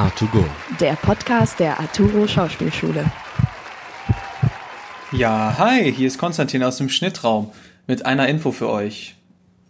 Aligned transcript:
A2Go. 0.00 0.42
Der 0.80 0.94
Podcast 0.94 1.60
der 1.60 1.78
Arturo 1.78 2.26
Schauspielschule. 2.26 3.04
Ja, 5.12 5.56
hi, 5.58 5.92
hier 5.92 6.06
ist 6.06 6.16
Konstantin 6.16 6.62
aus 6.62 6.78
dem 6.78 6.88
Schnittraum 6.88 7.52
mit 7.86 8.06
einer 8.06 8.26
Info 8.26 8.50
für 8.50 8.70
euch. 8.70 9.16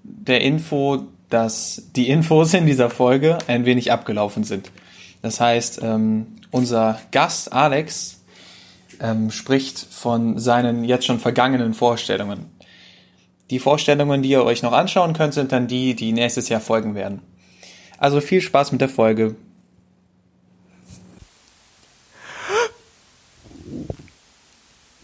Der 0.04 0.42
Info, 0.42 1.08
dass 1.30 1.90
die 1.96 2.08
Infos 2.08 2.54
in 2.54 2.66
dieser 2.66 2.90
Folge 2.90 3.38
ein 3.48 3.64
wenig 3.64 3.90
abgelaufen 3.90 4.44
sind. 4.44 4.70
Das 5.20 5.40
heißt, 5.40 5.80
ähm, 5.82 6.28
unser 6.52 7.00
Gast 7.10 7.52
Alex 7.52 8.20
ähm, 9.00 9.32
spricht 9.32 9.80
von 9.80 10.38
seinen 10.38 10.84
jetzt 10.84 11.06
schon 11.06 11.18
vergangenen 11.18 11.74
Vorstellungen. 11.74 12.46
Die 13.50 13.58
Vorstellungen, 13.58 14.22
die 14.22 14.30
ihr 14.30 14.44
euch 14.44 14.62
noch 14.62 14.74
anschauen 14.74 15.12
könnt, 15.12 15.34
sind 15.34 15.50
dann 15.50 15.66
die, 15.66 15.96
die 15.96 16.12
nächstes 16.12 16.48
Jahr 16.48 16.60
folgen 16.60 16.94
werden. 16.94 17.20
Also 17.98 18.20
viel 18.20 18.40
Spaß 18.40 18.70
mit 18.70 18.80
der 18.80 18.88
Folge. 18.88 19.34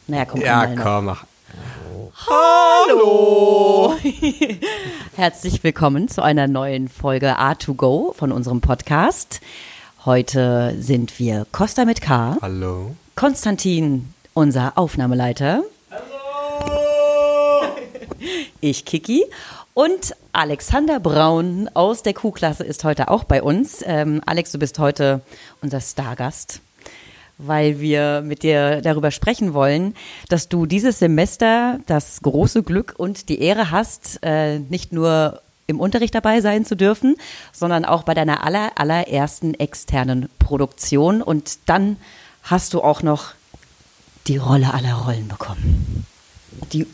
Naja, 0.06 0.24
komm, 0.24 0.40
Ja, 0.40 0.66
komm, 0.66 0.74
mal 0.74 0.76
noch. 0.76 0.84
komm, 0.84 1.04
mach. 1.06 1.24
Hallo! 2.28 3.94
Herzlich 5.16 5.62
willkommen 5.64 6.08
zu 6.08 6.22
einer 6.22 6.46
neuen 6.48 6.88
Folge 6.88 7.38
A2Go 7.38 8.14
von 8.14 8.32
unserem 8.32 8.60
Podcast. 8.60 9.40
Heute 10.04 10.74
sind 10.78 11.18
wir 11.18 11.46
Costa 11.52 11.84
mit 11.84 12.00
K, 12.00 12.36
Hallo. 12.40 12.94
Konstantin, 13.16 14.12
unser 14.34 14.78
Aufnahmeleiter. 14.78 15.62
Hallo! 15.90 17.72
Ich, 18.60 18.84
Kiki. 18.84 19.24
Und 19.74 20.16
Alexander 20.32 21.00
Braun 21.00 21.68
aus 21.74 22.02
der 22.02 22.14
Q-Klasse 22.14 22.64
ist 22.64 22.82
heute 22.84 23.08
auch 23.08 23.24
bei 23.24 23.42
uns. 23.42 23.82
Ähm, 23.84 24.22
Alex, 24.24 24.52
du 24.52 24.58
bist 24.58 24.78
heute 24.78 25.20
unser 25.60 25.80
Stargast 25.80 26.60
weil 27.38 27.80
wir 27.80 28.22
mit 28.22 28.42
dir 28.42 28.80
darüber 28.80 29.10
sprechen 29.10 29.54
wollen, 29.54 29.94
dass 30.28 30.48
du 30.48 30.66
dieses 30.66 30.98
Semester 30.98 31.78
das 31.86 32.20
große 32.22 32.62
Glück 32.62 32.94
und 32.96 33.28
die 33.28 33.40
Ehre 33.40 33.70
hast, 33.70 34.18
äh, 34.22 34.58
nicht 34.58 34.92
nur 34.92 35.42
im 35.66 35.80
Unterricht 35.80 36.14
dabei 36.14 36.40
sein 36.40 36.64
zu 36.64 36.76
dürfen, 36.76 37.16
sondern 37.52 37.84
auch 37.84 38.04
bei 38.04 38.14
deiner 38.14 38.44
aller, 38.44 38.72
allerersten 38.76 39.54
externen 39.54 40.28
Produktion. 40.38 41.22
Und 41.22 41.58
dann 41.66 41.96
hast 42.42 42.72
du 42.74 42.82
auch 42.82 43.02
noch 43.02 43.34
die 44.26 44.36
Rolle 44.36 44.72
aller 44.72 44.94
Rollen 44.94 45.28
bekommen. 45.28 46.06
Die, 46.72 46.86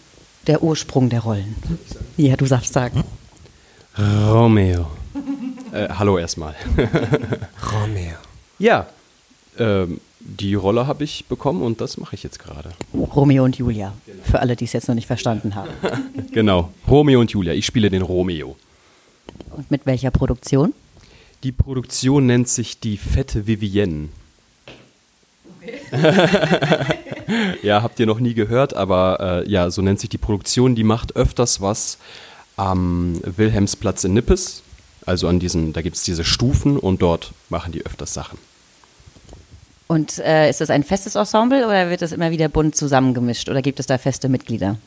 der 0.47 0.63
Ursprung 0.63 1.09
der 1.11 1.21
Rollen. 1.21 1.55
Ja, 2.17 2.37
du 2.37 2.47
darfst 2.47 2.73
sagen. 2.73 3.05
Romeo. 3.99 4.87
äh, 5.73 5.89
hallo 5.91 6.19
erstmal. 6.19 6.55
Romeo. 7.73 8.17
ja, 8.59 8.87
ähm, 9.59 10.01
die 10.21 10.55
Rolle 10.55 10.87
habe 10.87 11.05
ich 11.05 11.25
bekommen 11.27 11.63
und 11.63 11.81
das 11.81 11.97
mache 11.97 12.15
ich 12.15 12.23
jetzt 12.23 12.39
gerade. 12.39 12.71
Romeo 12.95 13.45
und 13.45 13.57
Julia. 13.59 13.93
Für 14.23 14.41
alle, 14.41 14.57
die 14.57 14.65
es 14.65 14.73
jetzt 14.73 14.89
noch 14.89 14.95
nicht 14.95 15.07
verstanden 15.07 15.55
haben. 15.55 15.71
Genau. 16.33 16.71
Romeo 16.89 17.21
und 17.21 17.31
Julia. 17.31 17.53
Ich 17.53 17.67
spiele 17.67 17.91
den 17.91 18.01
Romeo. 18.01 18.57
Und 19.51 19.71
mit 19.71 19.85
welcher 19.85 20.11
Produktion? 20.11 20.73
Die 21.43 21.53
Produktion 21.53 22.25
nennt 22.25 22.49
sich 22.49 22.81
die 22.81 22.97
Fette 22.97 23.47
Vivienne. 23.47 24.09
ja, 27.63 27.83
habt 27.83 28.01
ihr 28.01 28.07
noch 28.07 28.19
nie 28.19 28.33
gehört, 28.33 28.75
aber 28.75 29.45
äh, 29.45 29.51
ja, 29.51 29.71
so 29.71 29.83
nennt 29.83 30.01
sich 30.01 30.09
die 30.09 30.19
Produktion. 30.19 30.75
Die 30.75 30.85
macht 30.85 31.17
öfters 31.17 31.61
was 31.61 31.99
am 32.57 33.21
Wilhelmsplatz 33.25 34.05
in 34.05 34.15
Nippes. 34.15 34.63
Also 35.05 35.29
an 35.29 35.39
diesen, 35.39 35.73
da 35.73 35.83
gibt 35.83 35.97
es 35.97 36.05
diese 36.05 36.25
Stufen 36.25 36.79
und 36.79 37.03
dort 37.03 37.33
machen 37.51 37.73
die 37.73 37.85
öfters 37.85 38.15
Sachen. 38.15 38.39
Und 39.93 40.21
äh, 40.21 40.49
ist 40.49 40.63
das 40.63 40.71
ein 40.71 40.85
festes 40.85 41.17
Ensemble 41.17 41.67
oder 41.67 41.91
wird 41.91 42.01
das 42.01 42.13
immer 42.13 42.31
wieder 42.31 42.49
bunt 42.49 42.75
zusammengemischt 42.75 43.51
oder 43.51 43.61
gibt 43.61 43.79
es 43.79 43.87
da 43.87 43.99
feste 43.99 44.31
Mitglieder? 44.31 44.79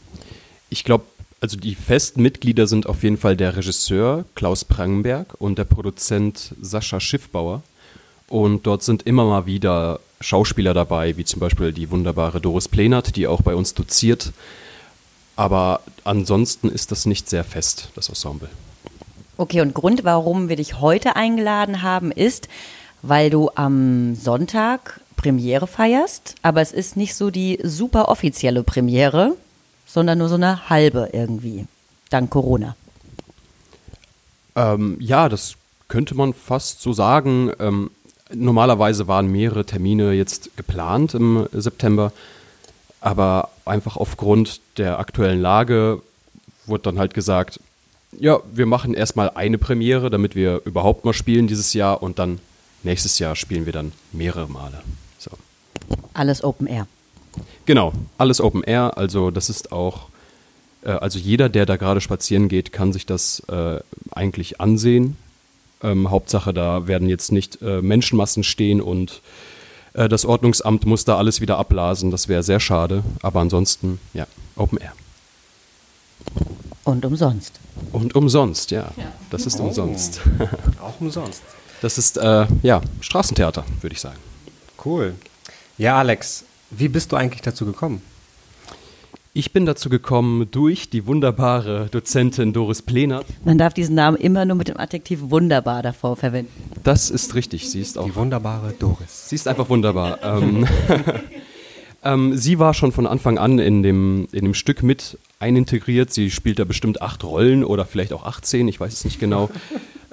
Ich 0.72 0.84
glaube, 0.84 1.03
also 1.41 1.57
die 1.57 1.75
festen 1.75 2.24
Mitglieder 2.24 2.66
sind 2.66 2.88
auf 2.88 3.03
jeden 3.03 3.18
Fall 3.18 3.38
der 3.38 3.56
Regisseur 3.56 4.25
Klaus 4.34 4.66
Prangenberg 4.66 5.35
und 5.38 5.59
der 5.59 5.66
Produzent 5.66 6.56
Sascha 6.59 7.00
Schiffbauer. 7.00 7.62
Und 8.29 8.66
dort 8.66 8.81
sind 8.81 9.03
immer 9.03 9.25
mal 9.25 9.46
wieder 9.46 10.00
Schauspieler 10.22 10.74
dabei, 10.74 11.16
wie 11.18 11.24
zum 11.24 11.40
Beispiel 11.40 11.72
die 11.72 11.91
wunderbare 11.91 12.41
Doris 12.41 12.68
Plenert, 12.68 13.16
die 13.16 13.28
auch 13.28 13.44
bei 13.44 13.53
uns 13.53 13.75
doziert. 13.75 14.34
Aber 15.35 15.81
ansonsten 16.03 16.68
ist 16.68 16.91
das 16.91 17.06
nicht 17.06 17.29
sehr 17.29 17.44
fest, 17.44 17.90
das 17.94 18.09
Ensemble. 18.09 18.50
Okay, 19.38 19.62
und 19.62 19.75
Grund, 19.75 20.03
warum 20.03 20.50
wir 20.50 20.56
dich 20.56 20.79
heute 20.79 21.16
eingeladen 21.16 21.84
haben, 21.84 22.12
ist, 22.12 22.47
weil 23.08 23.29
du 23.29 23.52
am 23.53 24.16
Sonntag 24.16 25.00
Premiere 25.16 25.68
feierst, 25.68 26.36
aber 26.42 26.62
es 26.62 26.72
ist 26.72 26.98
nicht 26.98 27.16
so 27.16 27.30
die 27.30 27.59
super 27.64 28.09
offizielle 28.09 28.64
Premiere, 28.64 29.36
sondern 29.86 30.18
nur 30.18 30.30
so 30.30 30.36
eine 30.36 30.70
halbe 30.70 31.09
irgendwie, 31.14 31.66
dank 32.09 32.30
Corona. 32.30 32.76
Ähm, 34.56 34.98
ja, 35.00 35.30
das 35.30 35.56
könnte 35.88 36.16
man 36.16 36.34
fast 36.34 36.81
so 36.81 36.94
sagen. 36.94 37.52
Ähm, 37.59 37.92
normalerweise 38.34 39.08
waren 39.08 39.28
mehrere 39.28 39.66
Termine 39.66 40.14
jetzt 40.14 40.56
geplant 40.58 41.14
im 41.14 41.47
September, 41.52 42.12
aber 43.02 43.50
einfach 43.66 43.97
aufgrund 43.97 44.62
der 44.78 45.00
aktuellen 45.00 45.42
Lage 45.42 46.02
wurde 46.66 46.84
dann 46.84 47.00
halt 47.00 47.14
gesagt, 47.14 47.59
ja, 48.18 48.40
wir 48.53 48.66
machen 48.66 48.94
erstmal 48.94 49.30
eine 49.32 49.58
Premiere, 49.58 50.09
damit 50.09 50.36
wir 50.36 50.62
überhaupt 50.66 51.06
mal 51.06 51.14
spielen 51.14 51.47
dieses 51.47 51.74
Jahr 51.74 52.02
und 52.02 52.18
dann 52.18 52.40
nächstes 52.84 53.20
Jahr 53.20 53.36
spielen 53.36 53.66
wir 53.66 53.74
dann 53.74 53.92
mehrere 54.12 54.47
Male. 54.47 54.82
Alles 56.13 56.44
Open 56.44 56.68
Air. 56.68 56.88
Genau, 57.66 57.94
alles 58.18 58.41
Open 58.41 58.63
Air, 58.63 58.97
also 58.97 59.31
das 59.31 59.50
ist 59.50 59.72
auch, 59.72 60.07
äh, 60.84 60.91
also 60.91 61.19
jeder, 61.19 61.50
der 61.50 61.66
da 61.66 61.78
gerade 61.78 62.01
spazieren 62.01 62.47
geht, 62.47 62.72
kann 62.72 62.94
sich 62.94 63.06
das 63.06 63.41
äh, 63.50 63.79
eigentlich 64.12 64.62
ansehen. 64.62 65.18
Ähm, 65.81 66.09
Hauptsache, 66.09 66.53
da 66.53 66.88
werden 66.88 67.09
jetzt 67.09 67.31
nicht 67.31 67.62
äh, 67.62 67.81
Menschenmassen 67.81 68.44
stehen 68.44 68.81
und 68.81 69.22
äh, 69.94 70.07
das 70.07 70.25
Ordnungsamt 70.25 70.85
muss 70.85 71.06
da 71.06 71.18
alles 71.18 71.41
wieder 71.41 71.57
abblasen. 71.57 72.12
Das 72.12 72.28
wäre 72.28 72.44
sehr 72.44 72.59
schade, 72.59 73.03
aber 73.22 73.41
ansonsten, 73.41 74.00
ja, 74.13 74.28
Open 74.56 74.79
Air. 74.79 74.94
Und 76.84 77.03
umsonst. 77.03 77.59
Und 77.91 78.16
umsonst, 78.16 78.72
ja, 78.72 78.91
das 79.31 79.46
ist 79.46 79.59
umsonst. 79.59 80.22
Auch 80.81 81.02
umsonst. 81.02 81.41
Das 81.81 81.97
ist, 81.97 82.17
äh, 82.17 82.46
ja, 82.62 82.81
Straßentheater, 83.02 83.66
würde 83.81 83.94
ich 83.94 84.02
sagen. 84.02 84.17
Cool. 84.84 85.16
Ja, 85.78 85.97
Alex, 85.97 86.46
wie 86.72 86.88
bist 86.88 87.12
du 87.12 87.18
eigentlich 87.18 87.41
dazu 87.41 87.66
gekommen? 87.66 88.02
Ich 89.34 89.52
bin 89.52 89.66
dazu 89.66 89.90
gekommen 89.90 90.47
durch 90.50 90.90
die 90.90 91.06
wunderbare 91.06 91.90
Dozentin 91.91 92.53
Doris 92.53 92.81
Plenert. 92.81 93.25
Man 93.44 93.58
darf 93.58 93.74
diesen 93.74 93.94
Namen 93.94 94.16
immer 94.16 94.46
nur 94.46 94.56
mit 94.56 94.69
dem 94.69 94.78
Adjektiv 94.78 95.19
wunderbar 95.24 95.84
davor 95.84 96.16
verwenden. 96.16 96.50
Das 96.84 97.09
ist 97.09 97.35
richtig, 97.35 97.69
sie 97.69 97.81
ist 97.81 97.97
auch 97.97 98.06
Die 98.06 98.16
wunderbare 98.16 98.72
Doris. 98.80 99.28
Sie 99.28 99.35
ist 99.35 99.50
einfach 99.50 99.68
wunderbar. 99.68 100.19
ähm, 100.24 100.66
ähm, 102.06 102.38
sie 102.38 102.58
war 102.58 102.74
schon 102.74 102.94
von 102.94 103.06
Anfang 103.06 103.38
an 103.38 103.59
in 103.59 103.84
dem, 103.84 104.30
in 104.31 104.46
dem 104.46 104.53
Stück 104.53 104.81
mit 104.81 105.18
einintegriert. 105.40 106.14
Sie 106.14 106.31
spielt 106.31 106.58
da 106.59 106.64
bestimmt 106.64 107.02
acht 107.02 107.25
Rollen 107.25 107.66
oder 107.66 107.84
vielleicht 107.84 108.14
auch 108.14 108.25
18, 108.25 108.69
ich 108.69 108.80
weiß 108.80 108.94
es 108.94 109.03
nicht 109.03 109.19
genau. 109.19 109.50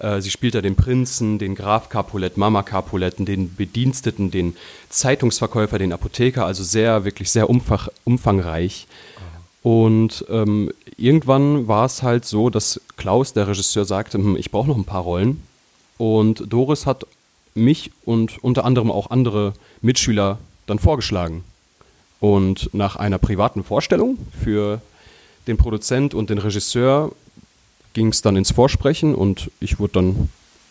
Äh, 0.03 0.21
sie 0.21 0.31
spielt 0.31 0.55
da 0.55 0.61
den 0.61 0.77
Prinzen, 0.77 1.39
den 1.39 1.55
Graf 1.55 1.89
Capulet, 1.89 2.37
Mama 2.37 2.63
Capuletten, 2.63 3.25
den 3.25 3.55
Bediensteten, 3.55 4.31
den 4.31 4.57
Zeitungsverkäufer, 4.91 5.79
den 5.79 5.93
Apotheker, 5.93 6.45
also 6.45 6.65
sehr, 6.65 7.05
wirklich 7.05 7.31
sehr 7.31 7.49
umfach, 7.49 7.89
umfangreich. 8.05 8.87
Und 9.63 10.25
ähm, 10.29 10.73
irgendwann 10.97 11.69
war 11.69 11.87
es 11.87 12.03
halt 12.03 12.25
so, 12.25 12.51
dass 12.51 12.81
Klaus, 12.97 13.33
der 13.33 13.47
Regisseur, 13.47 13.85
sagte, 13.85 14.19
hm, 14.19 14.37
ich 14.37 14.51
brauche 14.51 14.69
noch 14.69 14.77
ein 14.77 14.85
paar 14.85 15.03
Rollen. 15.03 15.41
Und 15.99 16.53
Doris 16.53 16.85
hat 16.85 17.07
mich 17.55 17.93
und 18.05 18.43
unter 18.43 18.65
anderem 18.65 18.91
auch 18.91 19.11
andere 19.11 19.53
Mitschüler 19.81 20.39
dann 20.67 20.81
vorgeschlagen. 20.81 21.45
Und 22.19 22.71
nach 22.73 22.97
einer 22.97 23.19
privaten 23.19 23.63
Vorstellung 23.63 24.19
für 24.43 24.81
den 25.47 25.57
Produzent 25.57 26.15
und 26.15 26.31
den 26.31 26.39
Regisseur 26.39 27.13
ging 27.93 28.09
es 28.09 28.23
dann 28.23 28.37
ins 28.37 28.53
Vorsprechen 28.53 29.15
und 29.15 29.51
ich 29.61 29.79
wurde 29.79 29.95
dann 29.95 30.29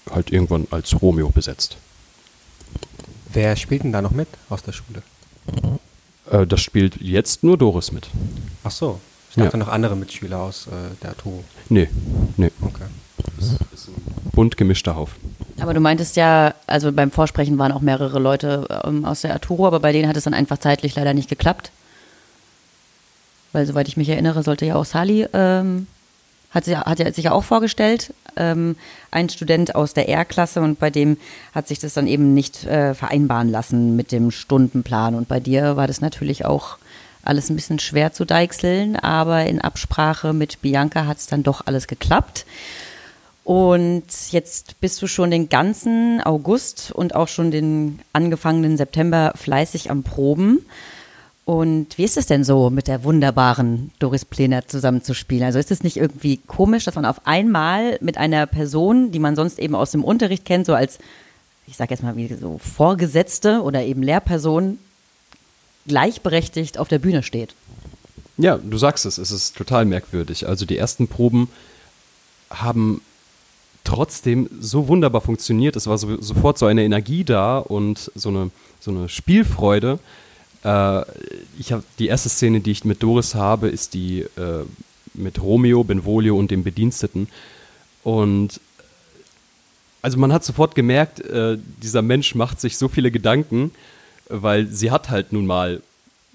halt 0.09 0.31
irgendwann 0.31 0.67
als 0.71 1.01
Romeo 1.01 1.29
besetzt. 1.29 1.77
Wer 3.33 3.55
spielt 3.55 3.83
denn 3.83 3.91
da 3.91 4.01
noch 4.01 4.11
mit 4.11 4.27
aus 4.49 4.63
der 4.63 4.71
Schule? 4.73 5.01
Äh, 6.29 6.45
das 6.47 6.61
spielt 6.61 6.99
jetzt 7.01 7.43
nur 7.43 7.57
Doris 7.57 7.91
mit. 7.91 8.09
Ach 8.63 8.71
so. 8.71 8.99
Ich 9.29 9.35
dachte 9.37 9.57
Ja. 9.57 9.63
noch 9.63 9.69
andere 9.69 9.95
Mitschüler 9.95 10.39
aus 10.39 10.67
äh, 10.67 10.71
der 11.01 11.11
Arturo. 11.11 11.43
Nee, 11.69 11.87
nee, 12.35 12.51
Okay. 12.61 12.83
bunt 14.33 14.57
gemischter 14.57 14.95
Haufen. 14.95 15.15
Aber 15.59 15.73
du 15.73 15.79
meintest 15.79 16.15
ja, 16.17 16.53
also 16.67 16.91
beim 16.91 17.11
Vorsprechen 17.11 17.57
waren 17.57 17.71
auch 17.71 17.81
mehrere 17.81 18.19
Leute 18.19 18.81
ähm, 18.83 19.05
aus 19.05 19.21
der 19.21 19.31
Arturo, 19.33 19.67
aber 19.67 19.79
bei 19.79 19.91
denen 19.93 20.09
hat 20.09 20.17
es 20.17 20.25
dann 20.25 20.33
einfach 20.33 20.57
zeitlich 20.57 20.95
leider 20.95 21.13
nicht 21.13 21.29
geklappt. 21.29 21.71
Weil 23.53 23.65
soweit 23.65 23.87
ich 23.87 23.95
mich 23.97 24.09
erinnere, 24.09 24.43
sollte 24.43 24.65
ja 24.65 24.75
auch 24.75 24.85
Sali 24.85 25.27
ähm, 25.33 25.87
hat, 26.51 26.65
sie, 26.65 26.77
hat 26.77 26.99
er 26.99 27.11
sich 27.13 27.25
ja 27.25 27.31
auch 27.31 27.43
vorgestellt, 27.43 28.13
ähm, 28.35 28.75
ein 29.09 29.29
Student 29.29 29.75
aus 29.75 29.93
der 29.93 30.09
R-Klasse 30.09 30.61
und 30.61 30.79
bei 30.79 30.89
dem 30.89 31.17
hat 31.53 31.67
sich 31.67 31.79
das 31.79 31.93
dann 31.93 32.07
eben 32.07 32.33
nicht 32.33 32.65
äh, 32.65 32.93
vereinbaren 32.93 33.49
lassen 33.49 33.95
mit 33.95 34.11
dem 34.11 34.31
Stundenplan. 34.31 35.15
Und 35.15 35.27
bei 35.27 35.39
dir 35.39 35.75
war 35.77 35.87
das 35.87 36.01
natürlich 36.01 36.45
auch 36.45 36.77
alles 37.23 37.49
ein 37.49 37.55
bisschen 37.55 37.79
schwer 37.79 38.13
zu 38.13 38.25
deichseln, 38.25 38.95
aber 38.95 39.45
in 39.45 39.61
Absprache 39.61 40.33
mit 40.33 40.61
Bianca 40.61 41.05
hat 41.05 41.17
es 41.17 41.27
dann 41.27 41.43
doch 41.43 41.65
alles 41.65 41.87
geklappt. 41.87 42.45
Und 43.43 44.03
jetzt 44.29 44.79
bist 44.81 45.01
du 45.01 45.07
schon 45.07 45.31
den 45.31 45.49
ganzen 45.49 46.21
August 46.21 46.91
und 46.91 47.15
auch 47.15 47.27
schon 47.27 47.51
den 47.51 47.99
angefangenen 48.13 48.77
September 48.77 49.33
fleißig 49.35 49.89
am 49.89 50.03
Proben. 50.03 50.65
Und 51.43 51.97
wie 51.97 52.03
ist 52.03 52.17
es 52.17 52.27
denn 52.27 52.43
so, 52.43 52.69
mit 52.69 52.87
der 52.87 53.03
wunderbaren 53.03 53.91
Doris 53.99 54.25
Plener 54.25 54.67
zusammenzuspielen? 54.67 55.43
Also 55.43 55.59
ist 55.59 55.71
es 55.71 55.83
nicht 55.83 55.97
irgendwie 55.97 56.37
komisch, 56.37 56.85
dass 56.85 56.95
man 56.95 57.05
auf 57.05 57.25
einmal 57.25 57.97
mit 57.99 58.17
einer 58.17 58.45
Person, 58.45 59.11
die 59.11 59.19
man 59.19 59.35
sonst 59.35 59.57
eben 59.57 59.75
aus 59.75 59.91
dem 59.91 60.03
Unterricht 60.03 60.45
kennt, 60.45 60.67
so 60.67 60.75
als, 60.75 60.99
ich 61.65 61.77
sage 61.77 61.91
jetzt 61.91 62.03
mal 62.03 62.15
wie 62.15 62.27
so 62.27 62.59
Vorgesetzte 62.59 63.61
oder 63.63 63.83
eben 63.83 64.03
Lehrperson, 64.03 64.77
gleichberechtigt 65.87 66.77
auf 66.77 66.87
der 66.87 66.99
Bühne 66.99 67.23
steht? 67.23 67.55
Ja, 68.37 68.57
du 68.57 68.77
sagst 68.77 69.05
es, 69.05 69.17
es 69.17 69.31
ist 69.31 69.57
total 69.57 69.85
merkwürdig. 69.85 70.47
Also 70.47 70.65
die 70.65 70.77
ersten 70.77 71.07
Proben 71.07 71.49
haben 72.49 73.01
trotzdem 73.83 74.49
so 74.59 74.87
wunderbar 74.87 75.21
funktioniert. 75.21 75.75
Es 75.75 75.87
war 75.87 75.97
so, 75.97 76.21
sofort 76.21 76.57
so 76.57 76.67
eine 76.67 76.83
Energie 76.83 77.23
da 77.23 77.57
und 77.57 78.11
so 78.13 78.29
eine, 78.29 78.51
so 78.79 78.91
eine 78.91 79.09
Spielfreude. 79.09 79.99
Äh, 80.63 81.01
ich 81.59 81.71
habe 81.71 81.83
die 81.99 82.07
erste 82.07 82.29
Szene, 82.29 82.59
die 82.61 82.71
ich 82.71 82.85
mit 82.85 83.01
Doris 83.03 83.35
habe, 83.35 83.67
ist 83.67 83.93
die 83.93 84.21
äh, 84.21 84.65
mit 85.13 85.41
Romeo, 85.41 85.83
Benvolio 85.83 86.37
und 86.37 86.51
dem 86.51 86.63
Bediensteten. 86.63 87.27
Und 88.03 88.59
also 90.01 90.17
man 90.17 90.33
hat 90.33 90.43
sofort 90.43 90.75
gemerkt, 90.75 91.19
äh, 91.19 91.57
dieser 91.81 92.01
Mensch 92.01 92.35
macht 92.35 92.59
sich 92.59 92.77
so 92.77 92.87
viele 92.87 93.11
Gedanken, 93.11 93.71
weil 94.29 94.67
sie 94.67 94.91
hat 94.91 95.09
halt 95.09 95.33
nun 95.33 95.45
mal 95.45 95.81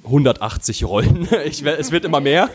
180 0.04 0.84
Rollen. 0.84 1.28
Ich, 1.44 1.64
es 1.64 1.90
wird 1.90 2.04
immer 2.04 2.20
mehr. 2.20 2.50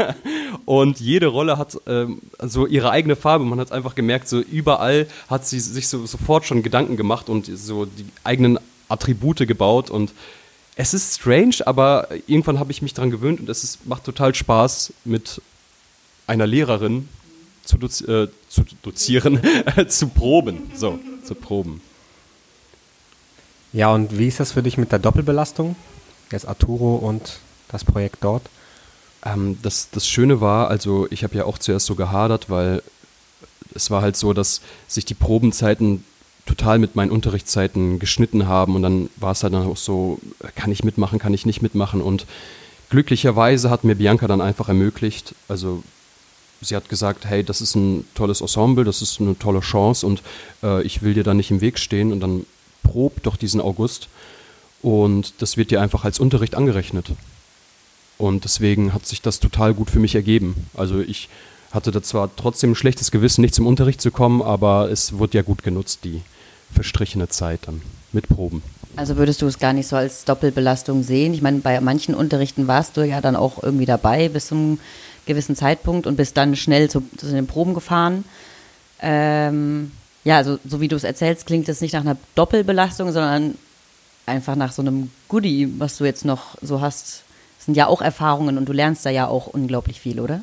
Und 0.64 1.00
jede 1.00 1.26
Rolle 1.26 1.58
hat 1.58 1.78
ähm, 1.86 2.20
so 2.40 2.66
ihre 2.66 2.90
eigene 2.90 3.16
Farbe. 3.16 3.44
Man 3.44 3.60
hat 3.60 3.72
einfach 3.72 3.94
gemerkt, 3.94 4.28
so 4.28 4.40
überall 4.40 5.06
hat 5.28 5.46
sie 5.46 5.60
sich 5.60 5.88
so, 5.88 6.06
sofort 6.06 6.44
schon 6.44 6.62
Gedanken 6.62 6.96
gemacht 6.96 7.28
und 7.28 7.46
so 7.46 7.86
die 7.86 8.06
eigenen 8.22 8.58
Attribute 8.88 9.46
gebaut. 9.46 9.90
Und 9.90 10.12
es 10.74 10.94
ist 10.94 11.20
strange, 11.20 11.56
aber 11.66 12.08
irgendwann 12.26 12.58
habe 12.58 12.72
ich 12.72 12.82
mich 12.82 12.94
daran 12.94 13.10
gewöhnt 13.10 13.40
und 13.40 13.48
es 13.48 13.62
ist, 13.64 13.86
macht 13.86 14.04
total 14.04 14.34
Spaß, 14.34 14.92
mit 15.04 15.42
einer 16.26 16.46
Lehrerin 16.46 17.08
zu, 17.64 17.76
dozi 17.78 18.04
äh, 18.04 18.28
zu 18.48 18.64
dozieren, 18.82 19.40
zu 19.88 20.08
proben. 20.08 20.70
So, 20.74 20.98
zu 21.24 21.34
proben. 21.34 21.80
Ja, 23.72 23.92
und 23.92 24.18
wie 24.18 24.28
ist 24.28 24.40
das 24.40 24.52
für 24.52 24.62
dich 24.62 24.76
mit 24.78 24.92
der 24.92 24.98
Doppelbelastung? 24.98 25.76
Jetzt 26.30 26.46
Arturo 26.46 26.96
und 26.96 27.40
das 27.68 27.84
Projekt 27.84 28.18
dort? 28.22 28.42
Ähm, 29.24 29.58
das, 29.62 29.90
das 29.90 30.06
Schöne 30.06 30.40
war, 30.40 30.68
also 30.68 31.06
ich 31.10 31.24
habe 31.24 31.36
ja 31.36 31.44
auch 31.44 31.58
zuerst 31.58 31.86
so 31.86 31.94
gehadert, 31.94 32.50
weil 32.50 32.82
es 33.74 33.90
war 33.90 34.02
halt 34.02 34.16
so, 34.16 34.32
dass 34.32 34.60
sich 34.88 35.04
die 35.04 35.14
Probenzeiten 35.14 36.04
total 36.46 36.78
mit 36.78 36.96
meinen 36.96 37.10
Unterrichtszeiten 37.10 37.98
geschnitten 37.98 38.46
haben 38.46 38.74
und 38.74 38.82
dann 38.82 39.08
war 39.16 39.32
es 39.32 39.42
halt 39.42 39.54
dann 39.54 39.66
auch 39.66 39.76
so, 39.76 40.18
kann 40.54 40.72
ich 40.72 40.84
mitmachen, 40.84 41.18
kann 41.18 41.34
ich 41.34 41.46
nicht 41.46 41.62
mitmachen 41.62 42.00
und 42.00 42.26
glücklicherweise 42.90 43.70
hat 43.70 43.84
mir 43.84 43.94
Bianca 43.94 44.26
dann 44.26 44.40
einfach 44.40 44.68
ermöglicht, 44.68 45.34
also 45.48 45.82
sie 46.60 46.76
hat 46.76 46.88
gesagt, 46.88 47.26
hey, 47.26 47.44
das 47.44 47.60
ist 47.60 47.74
ein 47.74 48.04
tolles 48.14 48.40
Ensemble, 48.40 48.84
das 48.84 49.02
ist 49.02 49.20
eine 49.20 49.38
tolle 49.38 49.60
Chance 49.60 50.06
und 50.06 50.22
äh, 50.62 50.82
ich 50.82 51.02
will 51.02 51.14
dir 51.14 51.24
da 51.24 51.34
nicht 51.34 51.50
im 51.50 51.60
Weg 51.60 51.78
stehen 51.78 52.12
und 52.12 52.20
dann 52.20 52.46
prob 52.82 53.22
doch 53.22 53.36
diesen 53.36 53.60
August 53.60 54.08
und 54.82 55.34
das 55.38 55.56
wird 55.56 55.70
dir 55.70 55.80
einfach 55.80 56.04
als 56.04 56.18
Unterricht 56.18 56.54
angerechnet. 56.54 57.12
Und 58.18 58.44
deswegen 58.44 58.92
hat 58.92 59.06
sich 59.06 59.22
das 59.22 59.40
total 59.40 59.74
gut 59.74 59.90
für 59.90 59.98
mich 59.98 60.14
ergeben. 60.14 60.66
Also 60.74 61.00
ich 61.00 61.28
hatte 61.72 61.90
da 61.90 62.02
zwar 62.02 62.30
trotzdem 62.36 62.72
ein 62.72 62.74
schlechtes 62.76 63.10
Gewissen, 63.10 63.40
nicht 63.40 63.54
zum 63.54 63.66
Unterricht 63.66 64.00
zu 64.00 64.10
kommen, 64.10 64.42
aber 64.42 64.90
es 64.90 65.18
wurde 65.18 65.38
ja 65.38 65.42
gut 65.42 65.62
genutzt, 65.62 66.00
die 66.04 66.22
verstrichene 66.72 67.28
Zeit 67.28 67.60
dann 67.66 67.82
mit 68.12 68.28
Proben. 68.28 68.62
Also 68.94 69.16
würdest 69.16 69.40
du 69.40 69.46
es 69.46 69.58
gar 69.58 69.72
nicht 69.72 69.88
so 69.88 69.96
als 69.96 70.24
Doppelbelastung 70.24 71.02
sehen? 71.02 71.32
Ich 71.32 71.40
meine, 71.40 71.58
bei 71.60 71.80
manchen 71.80 72.14
Unterrichten 72.14 72.66
warst 72.66 72.96
du 72.96 73.06
ja 73.06 73.20
dann 73.20 73.36
auch 73.36 73.62
irgendwie 73.62 73.86
dabei 73.86 74.28
bis 74.28 74.48
zum 74.48 74.78
gewissen 75.24 75.56
Zeitpunkt 75.56 76.06
und 76.06 76.16
bist 76.16 76.36
dann 76.36 76.56
schnell 76.56 76.90
zu, 76.90 77.02
zu 77.16 77.26
den 77.26 77.46
Proben 77.46 77.74
gefahren. 77.74 78.24
Ähm, 79.00 79.92
ja, 80.24 80.36
also 80.36 80.58
so 80.68 80.80
wie 80.80 80.88
du 80.88 80.96
es 80.96 81.04
erzählst, 81.04 81.46
klingt 81.46 81.68
es 81.68 81.80
nicht 81.80 81.94
nach 81.94 82.02
einer 82.02 82.16
Doppelbelastung, 82.34 83.12
sondern 83.12 83.56
einfach 84.26 84.56
nach 84.56 84.72
so 84.72 84.82
einem 84.82 85.10
Goodie, 85.28 85.72
was 85.78 85.96
du 85.96 86.04
jetzt 86.04 86.24
noch 86.24 86.56
so 86.60 86.80
hast. 86.80 87.22
Das 87.56 87.66
sind 87.66 87.76
ja 87.76 87.86
auch 87.86 88.02
Erfahrungen 88.02 88.58
und 88.58 88.68
du 88.68 88.72
lernst 88.72 89.06
da 89.06 89.10
ja 89.10 89.26
auch 89.26 89.46
unglaublich 89.46 90.00
viel, 90.00 90.20
oder? 90.20 90.42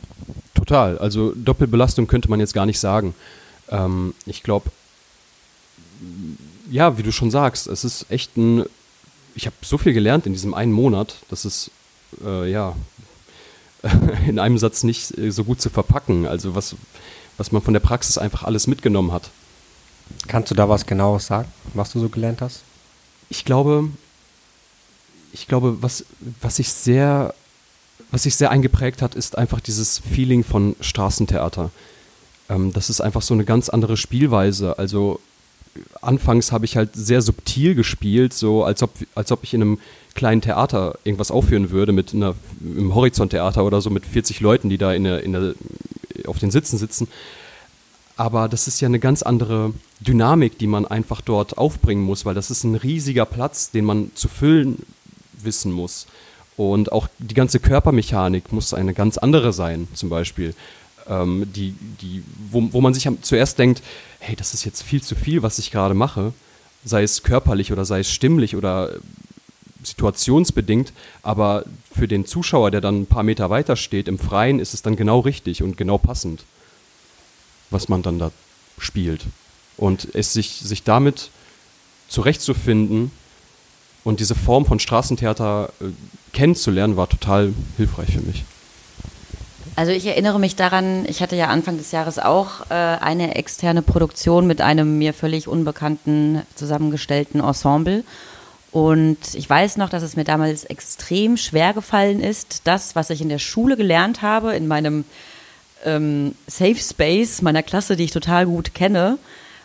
Total. 0.69 0.99
Also 0.99 1.33
Doppelbelastung 1.35 2.05
könnte 2.05 2.29
man 2.29 2.39
jetzt 2.39 2.53
gar 2.53 2.67
nicht 2.67 2.79
sagen. 2.79 3.15
Ähm, 3.69 4.13
ich 4.27 4.43
glaube, 4.43 4.69
ja, 6.69 6.95
wie 6.99 7.01
du 7.01 7.11
schon 7.11 7.31
sagst, 7.31 7.65
es 7.65 7.83
ist 7.83 8.05
echt 8.11 8.37
ein. 8.37 8.65
Ich 9.33 9.47
habe 9.47 9.55
so 9.63 9.79
viel 9.79 9.93
gelernt 9.93 10.27
in 10.27 10.33
diesem 10.33 10.53
einen 10.53 10.71
Monat, 10.71 11.15
das 11.29 11.43
ist 11.43 11.71
äh, 12.23 12.51
ja 12.51 12.75
in 14.27 14.37
einem 14.37 14.59
Satz 14.59 14.83
nicht 14.83 15.17
äh, 15.17 15.31
so 15.31 15.43
gut 15.43 15.59
zu 15.59 15.71
verpacken. 15.71 16.27
Also 16.27 16.53
was, 16.53 16.75
was 17.37 17.51
man 17.51 17.63
von 17.63 17.73
der 17.73 17.79
Praxis 17.79 18.19
einfach 18.19 18.43
alles 18.43 18.67
mitgenommen 18.67 19.11
hat. 19.11 19.31
Kannst 20.27 20.51
du 20.51 20.55
da 20.55 20.69
was 20.69 20.85
genaues 20.85 21.25
sagen, 21.25 21.51
was 21.73 21.93
du 21.93 21.99
so 21.99 22.09
gelernt 22.09 22.41
hast? 22.41 22.61
Ich 23.29 23.43
glaube, 23.43 23.89
ich 25.33 25.47
glaube, 25.47 25.81
was, 25.81 26.05
was 26.41 26.59
ich 26.59 26.71
sehr, 26.71 27.33
was 28.11 28.23
sich 28.23 28.35
sehr 28.35 28.51
eingeprägt 28.51 29.01
hat, 29.01 29.15
ist 29.15 29.37
einfach 29.37 29.59
dieses 29.59 29.99
Feeling 29.99 30.43
von 30.43 30.75
Straßentheater. 30.81 31.71
Ähm, 32.49 32.73
das 32.73 32.89
ist 32.89 33.01
einfach 33.01 33.21
so 33.21 33.33
eine 33.33 33.45
ganz 33.45 33.69
andere 33.69 33.97
Spielweise. 33.97 34.77
Also 34.79 35.19
anfangs 36.01 36.51
habe 36.51 36.65
ich 36.65 36.75
halt 36.75 36.91
sehr 36.93 37.21
subtil 37.21 37.75
gespielt, 37.75 38.33
so 38.33 38.63
als 38.63 38.81
ob, 38.83 38.91
als 39.15 39.31
ob 39.31 39.43
ich 39.43 39.53
in 39.53 39.61
einem 39.61 39.79
kleinen 40.15 40.41
Theater 40.41 40.97
irgendwas 41.03 41.31
aufführen 41.31 41.69
würde, 41.69 41.91
mit 41.91 42.13
einer, 42.13 42.35
im 42.61 42.93
Horizonttheater 42.95 43.63
oder 43.63 43.81
so 43.81 43.89
mit 43.89 44.05
40 44.05 44.39
Leuten, 44.39 44.69
die 44.69 44.77
da 44.77 44.93
in 44.93 45.03
der, 45.03 45.23
in 45.23 45.33
der, 45.33 45.53
auf 46.25 46.39
den 46.39 46.51
Sitzen 46.51 46.77
sitzen. 46.77 47.07
Aber 48.17 48.49
das 48.49 48.67
ist 48.67 48.81
ja 48.81 48.87
eine 48.87 48.99
ganz 48.99 49.21
andere 49.21 49.73
Dynamik, 50.01 50.57
die 50.57 50.67
man 50.67 50.85
einfach 50.85 51.21
dort 51.21 51.57
aufbringen 51.57 52.03
muss, 52.03 52.25
weil 52.25 52.35
das 52.35 52.51
ist 52.51 52.65
ein 52.65 52.75
riesiger 52.75 53.25
Platz, 53.25 53.71
den 53.71 53.85
man 53.85 54.11
zu 54.15 54.27
füllen 54.27 54.85
wissen 55.41 55.71
muss. 55.71 56.05
Und 56.59 56.91
auch 56.91 57.07
die 57.19 57.35
ganze 57.35 57.61
Körpermechanik 57.61 58.51
muss 58.51 58.73
eine 58.73 58.93
ganz 58.93 59.17
andere 59.17 59.53
sein, 59.53 59.87
zum 59.93 60.09
Beispiel. 60.09 60.53
Ähm, 61.07 61.47
die, 61.55 61.73
die, 62.01 62.21
wo, 62.51 62.67
wo 62.73 62.81
man 62.81 62.93
sich 62.93 63.07
zuerst 63.21 63.57
denkt, 63.59 63.81
hey, 64.19 64.35
das 64.35 64.53
ist 64.53 64.65
jetzt 64.65 64.83
viel 64.83 65.01
zu 65.01 65.15
viel, 65.15 65.41
was 65.41 65.57
ich 65.57 65.71
gerade 65.71 65.93
mache, 65.93 66.33
sei 66.83 67.03
es 67.03 67.23
körperlich 67.23 67.71
oder 67.71 67.85
sei 67.85 68.01
es 68.01 68.11
stimmlich 68.11 68.57
oder 68.57 68.91
situationsbedingt, 69.83 70.91
aber 71.23 71.63
für 71.97 72.09
den 72.09 72.25
Zuschauer, 72.25 72.71
der 72.71 72.81
dann 72.81 73.03
ein 73.03 73.05
paar 73.05 73.23
Meter 73.23 73.49
weiter 73.49 73.77
steht 73.77 74.09
im 74.09 74.19
Freien, 74.19 74.59
ist 74.59 74.73
es 74.73 74.81
dann 74.81 74.97
genau 74.97 75.21
richtig 75.21 75.63
und 75.63 75.77
genau 75.77 75.97
passend 75.97 76.43
was 77.71 77.89
man 77.89 78.01
dann 78.01 78.19
da 78.19 78.31
spielt. 78.77 79.21
Und 79.77 80.07
es 80.13 80.33
sich, 80.33 80.59
sich 80.59 80.83
damit 80.83 81.29
zurechtzufinden 82.07 83.11
und 84.03 84.19
diese 84.19 84.35
Form 84.35 84.65
von 84.65 84.79
Straßentheater 84.79 85.71
äh, 85.79 85.85
kennenzulernen, 86.33 86.97
war 86.97 87.09
total 87.09 87.53
hilfreich 87.77 88.11
für 88.11 88.21
mich. 88.21 88.43
Also 89.75 89.93
ich 89.93 90.05
erinnere 90.05 90.39
mich 90.39 90.57
daran, 90.57 91.05
ich 91.07 91.21
hatte 91.21 91.37
ja 91.37 91.47
Anfang 91.47 91.77
des 91.77 91.91
Jahres 91.91 92.19
auch 92.19 92.69
äh, 92.69 92.73
eine 92.73 93.35
externe 93.35 93.81
Produktion 93.81 94.45
mit 94.45 94.59
einem 94.59 94.97
mir 94.97 95.13
völlig 95.13 95.47
unbekannten 95.47 96.41
zusammengestellten 96.55 97.39
Ensemble. 97.39 98.03
Und 98.71 99.17
ich 99.33 99.49
weiß 99.49 99.77
noch, 99.77 99.89
dass 99.89 100.03
es 100.03 100.15
mir 100.17 100.25
damals 100.25 100.65
extrem 100.65 101.37
schwer 101.37 101.73
gefallen 101.73 102.21
ist, 102.21 102.61
das, 102.65 102.95
was 102.95 103.09
ich 103.09 103.21
in 103.21 103.29
der 103.29 103.39
Schule 103.39 103.77
gelernt 103.77 104.21
habe, 104.21 104.53
in 104.53 104.67
meinem 104.67 105.05
ähm, 105.85 106.35
Safe 106.45 106.75
Space 106.75 107.41
meiner 107.41 107.63
Klasse, 107.63 107.95
die 107.95 108.03
ich 108.03 108.11
total 108.11 108.45
gut 108.45 108.75
kenne 108.75 109.17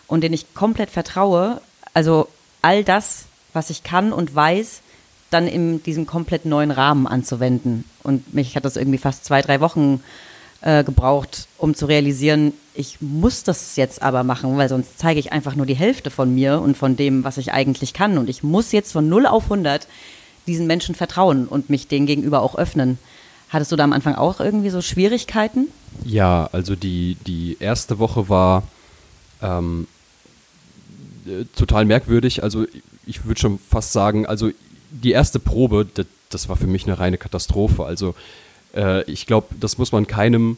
und 0.06 0.22
den 0.22 0.32
ich 0.32 0.54
komplett 0.54 0.90
vertraue. 0.90 1.60
Also 1.92 2.28
all 2.62 2.84
das, 2.84 3.24
was 3.52 3.68
ich 3.68 3.82
kann 3.82 4.12
und 4.12 4.34
weiß, 4.34 4.80
dann 5.34 5.46
in 5.46 5.82
diesem 5.82 6.06
komplett 6.06 6.46
neuen 6.46 6.70
Rahmen 6.70 7.06
anzuwenden. 7.06 7.84
Und 8.02 8.32
mich 8.32 8.56
hat 8.56 8.64
das 8.64 8.76
irgendwie 8.76 8.98
fast 8.98 9.24
zwei, 9.24 9.42
drei 9.42 9.60
Wochen 9.60 10.02
äh, 10.62 10.84
gebraucht, 10.84 11.48
um 11.58 11.74
zu 11.74 11.86
realisieren, 11.86 12.52
ich 12.74 13.00
muss 13.00 13.44
das 13.44 13.76
jetzt 13.76 14.02
aber 14.02 14.24
machen, 14.24 14.56
weil 14.56 14.68
sonst 14.68 14.98
zeige 14.98 15.20
ich 15.20 15.32
einfach 15.32 15.54
nur 15.54 15.66
die 15.66 15.76
Hälfte 15.76 16.10
von 16.10 16.34
mir 16.34 16.60
und 16.60 16.76
von 16.76 16.96
dem, 16.96 17.22
was 17.22 17.36
ich 17.36 17.52
eigentlich 17.52 17.92
kann. 17.92 18.18
Und 18.18 18.30
ich 18.30 18.42
muss 18.42 18.72
jetzt 18.72 18.92
von 18.92 19.08
0 19.08 19.26
auf 19.26 19.44
100 19.44 19.86
diesen 20.46 20.66
Menschen 20.66 20.94
vertrauen 20.94 21.46
und 21.46 21.70
mich 21.70 21.88
denen 21.88 22.06
gegenüber 22.06 22.42
auch 22.42 22.56
öffnen 22.56 22.98
Hattest 23.54 23.70
du 23.70 23.76
da 23.76 23.84
am 23.84 23.92
Anfang 23.92 24.16
auch 24.16 24.40
irgendwie 24.40 24.70
so 24.70 24.82
Schwierigkeiten? 24.82 25.68
Ja, 26.04 26.48
also 26.50 26.74
die, 26.74 27.16
die 27.24 27.56
erste 27.60 28.00
Woche 28.00 28.28
war 28.28 28.64
ähm, 29.40 29.86
äh, 31.24 31.44
total 31.56 31.84
merkwürdig. 31.84 32.42
Also 32.42 32.66
ich 33.06 33.24
würde 33.26 33.40
schon 33.40 33.60
fast 33.60 33.92
sagen, 33.92 34.26
also 34.26 34.50
die 35.02 35.12
erste 35.12 35.38
Probe, 35.38 35.86
das, 35.92 36.06
das 36.30 36.48
war 36.48 36.56
für 36.56 36.66
mich 36.66 36.84
eine 36.84 36.98
reine 36.98 37.18
Katastrophe. 37.18 37.84
Also 37.84 38.14
äh, 38.74 39.08
ich 39.10 39.26
glaube, 39.26 39.48
das 39.58 39.78
muss 39.78 39.92
man 39.92 40.06
keinem 40.06 40.56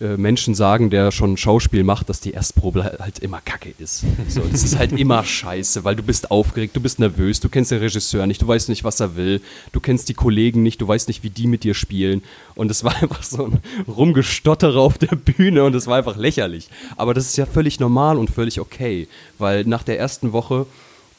äh, 0.00 0.16
Menschen 0.16 0.56
sagen, 0.56 0.90
der 0.90 1.12
schon 1.12 1.36
Schauspiel 1.36 1.84
macht, 1.84 2.08
dass 2.08 2.20
die 2.20 2.32
Erstprobe 2.32 2.96
halt 2.98 3.20
immer 3.20 3.40
kacke 3.40 3.72
ist. 3.78 4.04
So, 4.28 4.40
das 4.40 4.64
ist 4.64 4.76
halt 4.76 4.90
immer 4.92 5.24
scheiße, 5.24 5.84
weil 5.84 5.94
du 5.94 6.02
bist 6.02 6.32
aufgeregt, 6.32 6.74
du 6.74 6.80
bist 6.80 6.98
nervös, 6.98 7.38
du 7.38 7.48
kennst 7.48 7.70
den 7.70 7.78
Regisseur 7.78 8.26
nicht, 8.26 8.42
du 8.42 8.48
weißt 8.48 8.68
nicht, 8.68 8.82
was 8.82 8.98
er 8.98 9.14
will, 9.14 9.40
du 9.70 9.78
kennst 9.78 10.08
die 10.08 10.14
Kollegen 10.14 10.64
nicht, 10.64 10.80
du 10.80 10.88
weißt 10.88 11.06
nicht, 11.06 11.22
wie 11.22 11.30
die 11.30 11.46
mit 11.46 11.62
dir 11.62 11.74
spielen. 11.74 12.22
Und 12.56 12.72
es 12.72 12.82
war 12.82 12.96
einfach 13.02 13.22
so 13.22 13.46
ein 13.46 13.60
Rumgestotterer 13.86 14.80
auf 14.80 14.98
der 14.98 15.14
Bühne 15.14 15.62
und 15.62 15.76
es 15.76 15.86
war 15.86 15.98
einfach 15.98 16.16
lächerlich. 16.16 16.68
Aber 16.96 17.14
das 17.14 17.26
ist 17.26 17.36
ja 17.36 17.46
völlig 17.46 17.78
normal 17.78 18.18
und 18.18 18.30
völlig 18.30 18.58
okay, 18.58 19.06
weil 19.38 19.64
nach 19.64 19.84
der 19.84 20.00
ersten 20.00 20.32
Woche 20.32 20.66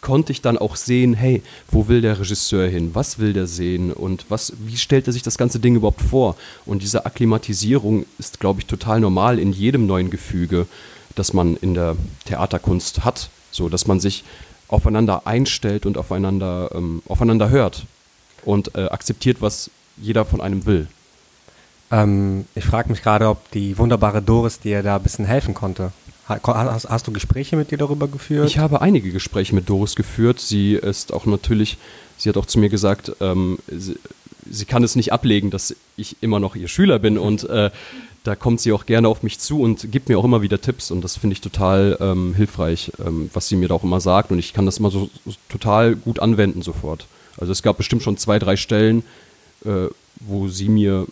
konnte 0.05 0.31
ich 0.31 0.43
dann 0.43 0.59
auch 0.59 0.75
sehen, 0.75 1.15
hey, 1.15 1.41
wo 1.71 1.87
will 1.87 1.99
der 2.01 2.19
Regisseur 2.19 2.67
hin? 2.67 2.91
Was 2.93 3.17
will 3.17 3.33
der 3.33 3.47
sehen? 3.47 3.91
Und 3.91 4.27
was, 4.29 4.53
wie 4.59 4.77
stellt 4.77 5.07
er 5.07 5.13
sich 5.13 5.23
das 5.23 5.35
ganze 5.35 5.57
Ding 5.57 5.75
überhaupt 5.75 6.03
vor? 6.03 6.35
Und 6.67 6.83
diese 6.83 7.07
Akklimatisierung 7.07 8.05
ist, 8.19 8.39
glaube 8.39 8.59
ich, 8.59 8.67
total 8.67 8.99
normal 8.99 9.39
in 9.39 9.51
jedem 9.51 9.87
neuen 9.87 10.11
Gefüge, 10.11 10.67
das 11.15 11.33
man 11.33 11.57
in 11.57 11.73
der 11.73 11.95
Theaterkunst 12.25 13.03
hat. 13.03 13.31
So, 13.49 13.67
dass 13.67 13.87
man 13.87 13.99
sich 13.99 14.23
aufeinander 14.67 15.25
einstellt 15.25 15.87
und 15.87 15.97
aufeinander, 15.97 16.69
ähm, 16.75 17.01
aufeinander 17.07 17.49
hört 17.49 17.87
und 18.43 18.75
äh, 18.75 18.85
akzeptiert, 18.85 19.41
was 19.41 19.71
jeder 19.97 20.23
von 20.23 20.39
einem 20.39 20.67
will. 20.67 20.87
Ähm, 21.89 22.45
ich 22.53 22.65
frage 22.65 22.89
mich 22.89 23.01
gerade, 23.01 23.27
ob 23.27 23.49
die 23.49 23.75
wunderbare 23.79 24.21
Doris 24.21 24.59
dir 24.59 24.83
da 24.83 24.97
ein 24.97 25.03
bisschen 25.03 25.25
helfen 25.25 25.55
konnte. 25.55 25.91
Hast, 26.27 26.89
hast, 26.89 27.07
du 27.07 27.11
Gespräche 27.11 27.55
mit 27.55 27.69
dir 27.69 27.77
darüber 27.77 28.07
geführt? 28.07 28.47
Ich 28.47 28.57
habe 28.57 28.81
einige 28.81 29.11
Gespräche 29.11 29.53
mit 29.53 29.69
Doris 29.69 29.95
geführt. 29.95 30.39
Sie 30.39 30.73
ist 30.73 31.13
auch 31.13 31.25
natürlich, 31.27 31.77
sie 32.17 32.29
hat 32.29 32.37
auch 32.37 32.47
zu 32.47 32.57
mir 32.57 32.69
gesagt, 32.69 33.11
ähm, 33.21 33.59
sie, 33.67 33.97
sie, 34.49 34.65
kann 34.65 34.83
es 34.83 34.95
nicht 34.95 35.13
ablegen, 35.13 35.51
dass 35.51 35.75
ich 35.97 36.17
immer 36.21 36.39
noch 36.39 36.55
ihr 36.55 36.67
Schüler 36.67 36.97
bin 36.97 37.19
und 37.19 37.47
äh, 37.49 37.69
da 38.23 38.35
kommt 38.35 38.59
sie 38.59 38.71
auch 38.71 38.87
gerne 38.87 39.07
auf 39.07 39.21
mich 39.21 39.37
zu 39.37 39.61
und 39.61 39.91
gibt 39.91 40.09
mir 40.09 40.17
auch 40.17 40.23
immer 40.23 40.41
wieder 40.41 40.59
Tipps 40.59 40.89
und 40.89 41.03
das 41.03 41.15
finde 41.15 41.35
ich 41.35 41.41
total 41.41 41.95
ähm, 42.01 42.33
hilfreich, 42.33 42.91
ähm, 43.05 43.29
was 43.33 43.47
sie 43.47 43.55
mir 43.55 43.67
da 43.67 43.75
auch 43.75 43.83
immer 43.83 44.01
sagt 44.01 44.31
und 44.31 44.39
ich 44.39 44.53
kann 44.53 44.65
das 44.65 44.79
immer 44.79 44.89
so, 44.89 45.11
so, 45.25 45.33
total 45.47 45.95
gut 45.95 46.17
anwenden 46.19 46.63
sofort. 46.63 47.05
Also 47.37 47.51
es 47.51 47.61
gab 47.61 47.77
bestimmt 47.77 48.01
schon 48.01 48.17
zwei, 48.17 48.39
drei 48.39 48.55
Stellen, 48.55 49.03
äh, 49.63 49.89
wo 50.21 50.47
sie 50.47 50.69
mir 50.69 51.05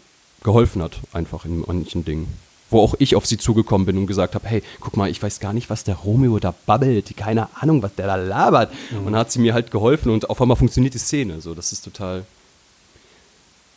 geholfen 0.43 0.82
hat, 0.82 0.98
einfach 1.12 1.46
in 1.46 1.63
manchen 1.67 2.03
Dingen 2.03 2.27
wo 2.73 2.81
auch 2.81 2.95
ich 2.99 3.15
auf 3.15 3.25
sie 3.25 3.37
zugekommen 3.37 3.85
bin 3.85 3.97
und 3.97 4.07
gesagt 4.07 4.35
habe, 4.35 4.47
hey, 4.47 4.63
guck 4.79 4.97
mal, 4.97 5.09
ich 5.09 5.21
weiß 5.21 5.39
gar 5.39 5.53
nicht, 5.53 5.69
was 5.69 5.83
der 5.83 5.95
Romeo 5.95 6.39
da 6.39 6.53
babbelt, 6.65 7.15
keine 7.15 7.47
Ahnung, 7.59 7.81
was 7.81 7.95
der 7.95 8.07
da 8.07 8.15
labert. 8.15 8.73
Mhm. 8.91 8.97
Und 8.97 9.05
dann 9.05 9.17
hat 9.17 9.31
sie 9.31 9.39
mir 9.39 9.53
halt 9.53 9.71
geholfen 9.71 10.11
und 10.11 10.29
auf 10.29 10.41
einmal 10.41 10.57
funktioniert 10.57 10.93
die 10.93 10.99
Szene. 10.99 11.39
So, 11.39 11.53
das 11.53 11.71
ist 11.71 11.83
total 11.83 12.25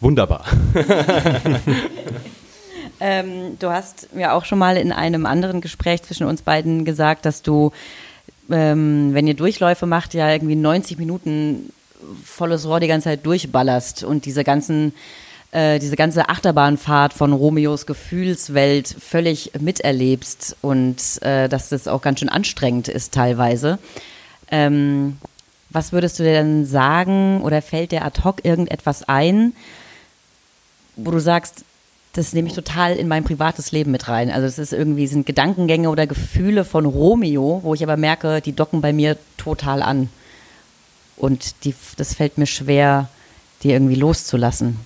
wunderbar. 0.00 0.44
ähm, 3.00 3.58
du 3.58 3.70
hast 3.70 4.14
mir 4.14 4.32
auch 4.32 4.44
schon 4.44 4.58
mal 4.58 4.76
in 4.76 4.92
einem 4.92 5.26
anderen 5.26 5.60
Gespräch 5.60 6.02
zwischen 6.02 6.26
uns 6.26 6.42
beiden 6.42 6.84
gesagt, 6.84 7.24
dass 7.24 7.42
du, 7.42 7.72
ähm, 8.50 9.10
wenn 9.12 9.26
ihr 9.26 9.34
Durchläufe 9.34 9.86
macht, 9.86 10.14
ja 10.14 10.30
irgendwie 10.30 10.56
90 10.56 10.98
Minuten 10.98 11.70
volles 12.24 12.66
Rohr 12.66 12.80
die 12.80 12.88
ganze 12.88 13.04
Zeit 13.04 13.26
durchballerst 13.26 14.04
und 14.04 14.26
diese 14.26 14.44
ganzen 14.44 14.92
äh, 15.56 15.78
diese 15.78 15.96
ganze 15.96 16.28
Achterbahnfahrt 16.28 17.14
von 17.14 17.32
Romeos 17.32 17.86
Gefühlswelt 17.86 18.88
völlig 18.88 19.52
miterlebst 19.58 20.54
und 20.60 21.22
äh, 21.22 21.48
dass 21.48 21.70
das 21.70 21.88
auch 21.88 22.02
ganz 22.02 22.20
schön 22.20 22.28
anstrengend 22.28 22.88
ist 22.88 23.14
teilweise. 23.14 23.78
Ähm, 24.50 25.16
was 25.70 25.92
würdest 25.92 26.18
du 26.18 26.24
denn 26.24 26.66
sagen 26.66 27.40
oder 27.40 27.62
fällt 27.62 27.92
dir 27.92 28.04
ad 28.04 28.22
hoc 28.22 28.44
irgendetwas 28.44 29.08
ein, 29.08 29.54
wo 30.96 31.10
du 31.10 31.20
sagst, 31.20 31.64
das 32.12 32.34
nehme 32.34 32.48
ich 32.48 32.54
total 32.54 32.94
in 32.94 33.08
mein 33.08 33.24
privates 33.24 33.72
Leben 33.72 33.92
mit 33.92 34.08
rein. 34.08 34.30
Also 34.30 34.46
es 34.46 34.58
ist 34.58 34.74
irgendwie 34.74 35.06
sind 35.06 35.24
Gedankengänge 35.24 35.88
oder 35.88 36.06
Gefühle 36.06 36.66
von 36.66 36.84
Romeo, 36.84 37.60
wo 37.62 37.72
ich 37.72 37.82
aber 37.82 37.96
merke, 37.96 38.42
die 38.42 38.54
docken 38.54 38.82
bei 38.82 38.92
mir 38.92 39.16
total 39.38 39.80
an. 39.82 40.10
Und 41.16 41.64
die, 41.64 41.74
das 41.96 42.12
fällt 42.12 42.36
mir 42.36 42.46
schwer, 42.46 43.08
die 43.62 43.70
irgendwie 43.70 43.94
loszulassen. 43.94 44.78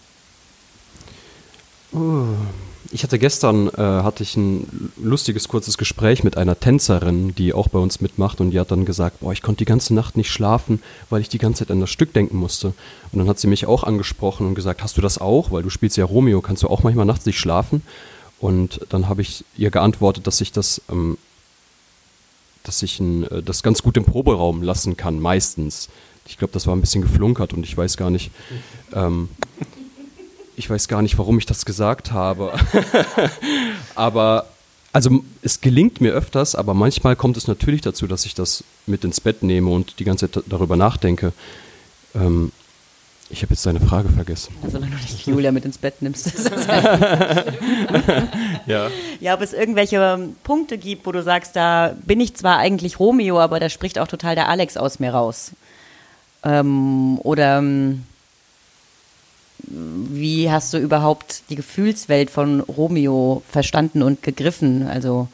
Ich 2.92 3.04
hatte 3.04 3.18
gestern 3.18 3.68
äh, 3.68 3.76
hatte 3.76 4.22
ich 4.24 4.36
ein 4.36 4.90
lustiges 4.96 5.46
kurzes 5.48 5.78
Gespräch 5.78 6.24
mit 6.24 6.36
einer 6.36 6.58
Tänzerin, 6.58 7.34
die 7.34 7.52
auch 7.52 7.68
bei 7.68 7.78
uns 7.78 8.00
mitmacht 8.00 8.40
und 8.40 8.50
die 8.50 8.58
hat 8.58 8.72
dann 8.72 8.84
gesagt, 8.84 9.20
boah, 9.20 9.32
ich 9.32 9.42
konnte 9.42 9.58
die 9.58 9.64
ganze 9.64 9.94
Nacht 9.94 10.16
nicht 10.16 10.30
schlafen, 10.30 10.82
weil 11.08 11.20
ich 11.20 11.28
die 11.28 11.38
ganze 11.38 11.64
Zeit 11.64 11.70
an 11.70 11.80
das 11.80 11.90
Stück 11.90 12.12
denken 12.12 12.36
musste. 12.36 12.68
Und 13.12 13.18
dann 13.18 13.28
hat 13.28 13.38
sie 13.38 13.46
mich 13.46 13.66
auch 13.66 13.84
angesprochen 13.84 14.46
und 14.46 14.54
gesagt, 14.54 14.82
hast 14.82 14.96
du 14.96 15.00
das 15.00 15.18
auch? 15.18 15.52
Weil 15.52 15.62
du 15.62 15.70
spielst 15.70 15.96
ja 15.96 16.04
Romeo, 16.04 16.40
kannst 16.40 16.62
du 16.64 16.68
auch 16.68 16.82
manchmal 16.82 17.06
nachts 17.06 17.26
nicht 17.26 17.38
schlafen? 17.38 17.82
Und 18.40 18.80
dann 18.88 19.08
habe 19.08 19.22
ich 19.22 19.44
ihr 19.56 19.70
geantwortet, 19.70 20.26
dass 20.26 20.40
ich 20.40 20.50
das, 20.50 20.80
ähm, 20.90 21.18
dass 22.64 22.82
ich 22.82 22.98
ein, 22.98 23.24
äh, 23.24 23.42
das 23.42 23.62
ganz 23.62 23.82
gut 23.82 23.96
im 23.96 24.04
Proberaum 24.04 24.62
lassen 24.62 24.96
kann, 24.96 25.20
meistens. 25.20 25.90
Ich 26.26 26.38
glaube, 26.38 26.52
das 26.52 26.66
war 26.66 26.74
ein 26.74 26.80
bisschen 26.80 27.02
geflunkert 27.02 27.52
und 27.52 27.64
ich 27.64 27.76
weiß 27.76 27.96
gar 27.96 28.10
nicht. 28.10 28.30
Ähm, 28.92 29.28
ich 30.60 30.68
weiß 30.68 30.88
gar 30.88 31.00
nicht, 31.00 31.16
warum 31.16 31.38
ich 31.38 31.46
das 31.46 31.64
gesagt 31.64 32.12
habe. 32.12 32.52
aber 33.94 34.44
also 34.92 35.24
es 35.40 35.62
gelingt 35.62 36.02
mir 36.02 36.12
öfters, 36.12 36.54
aber 36.54 36.74
manchmal 36.74 37.16
kommt 37.16 37.38
es 37.38 37.48
natürlich 37.48 37.80
dazu, 37.80 38.06
dass 38.06 38.26
ich 38.26 38.34
das 38.34 38.62
mit 38.86 39.02
ins 39.02 39.22
Bett 39.22 39.42
nehme 39.42 39.70
und 39.70 39.98
die 40.00 40.04
ganze 40.04 40.30
Zeit 40.30 40.44
darüber 40.48 40.76
nachdenke. 40.76 41.32
Ähm, 42.14 42.52
ich 43.30 43.42
habe 43.42 43.54
jetzt 43.54 43.64
deine 43.64 43.80
Frage 43.80 44.10
vergessen. 44.10 44.54
Also, 44.60 44.76
solange 44.76 44.96
du 44.96 45.00
nicht 45.00 45.26
Julia 45.26 45.50
mit 45.50 45.64
ins 45.64 45.78
Bett 45.78 46.02
nimmst. 46.02 46.26
Das 46.26 46.34
ist 46.34 46.50
ja. 48.66 48.90
ja, 49.20 49.34
ob 49.34 49.40
es 49.40 49.54
irgendwelche 49.54 50.28
Punkte 50.42 50.76
gibt, 50.76 51.06
wo 51.06 51.12
du 51.12 51.22
sagst, 51.22 51.56
da 51.56 51.96
bin 52.04 52.20
ich 52.20 52.34
zwar 52.34 52.58
eigentlich 52.58 53.00
Romeo, 53.00 53.40
aber 53.40 53.60
da 53.60 53.70
spricht 53.70 53.98
auch 53.98 54.08
total 54.08 54.34
der 54.34 54.50
Alex 54.50 54.76
aus 54.76 54.98
mir 54.98 55.12
raus. 55.12 55.52
Ähm, 56.44 57.18
oder 57.22 57.56
ähm, 57.58 58.04
wie 59.70 60.50
hast 60.50 60.74
du 60.74 60.78
überhaupt 60.78 61.42
die 61.48 61.54
Gefühlswelt 61.54 62.30
von 62.30 62.60
Romeo 62.60 63.42
verstanden 63.48 64.02
und 64.02 64.22
gegriffen? 64.22 64.86
Also 64.88 65.28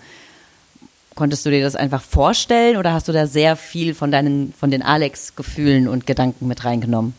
konntest 1.15 1.47
du 1.47 1.51
dir 1.51 1.63
das 1.63 1.75
einfach 1.75 2.03
vorstellen 2.03 2.77
oder 2.77 2.93
hast 2.93 3.09
du 3.09 3.13
da 3.13 3.27
sehr 3.27 3.57
viel 3.57 3.95
von 3.95 4.11
deinen, 4.11 4.53
von 4.53 4.71
den 4.71 4.83
Alex-Gefühlen 4.83 5.89
und 5.89 6.07
Gedanken 6.07 6.47
mit 6.47 6.65
reingenommen? 6.65 7.15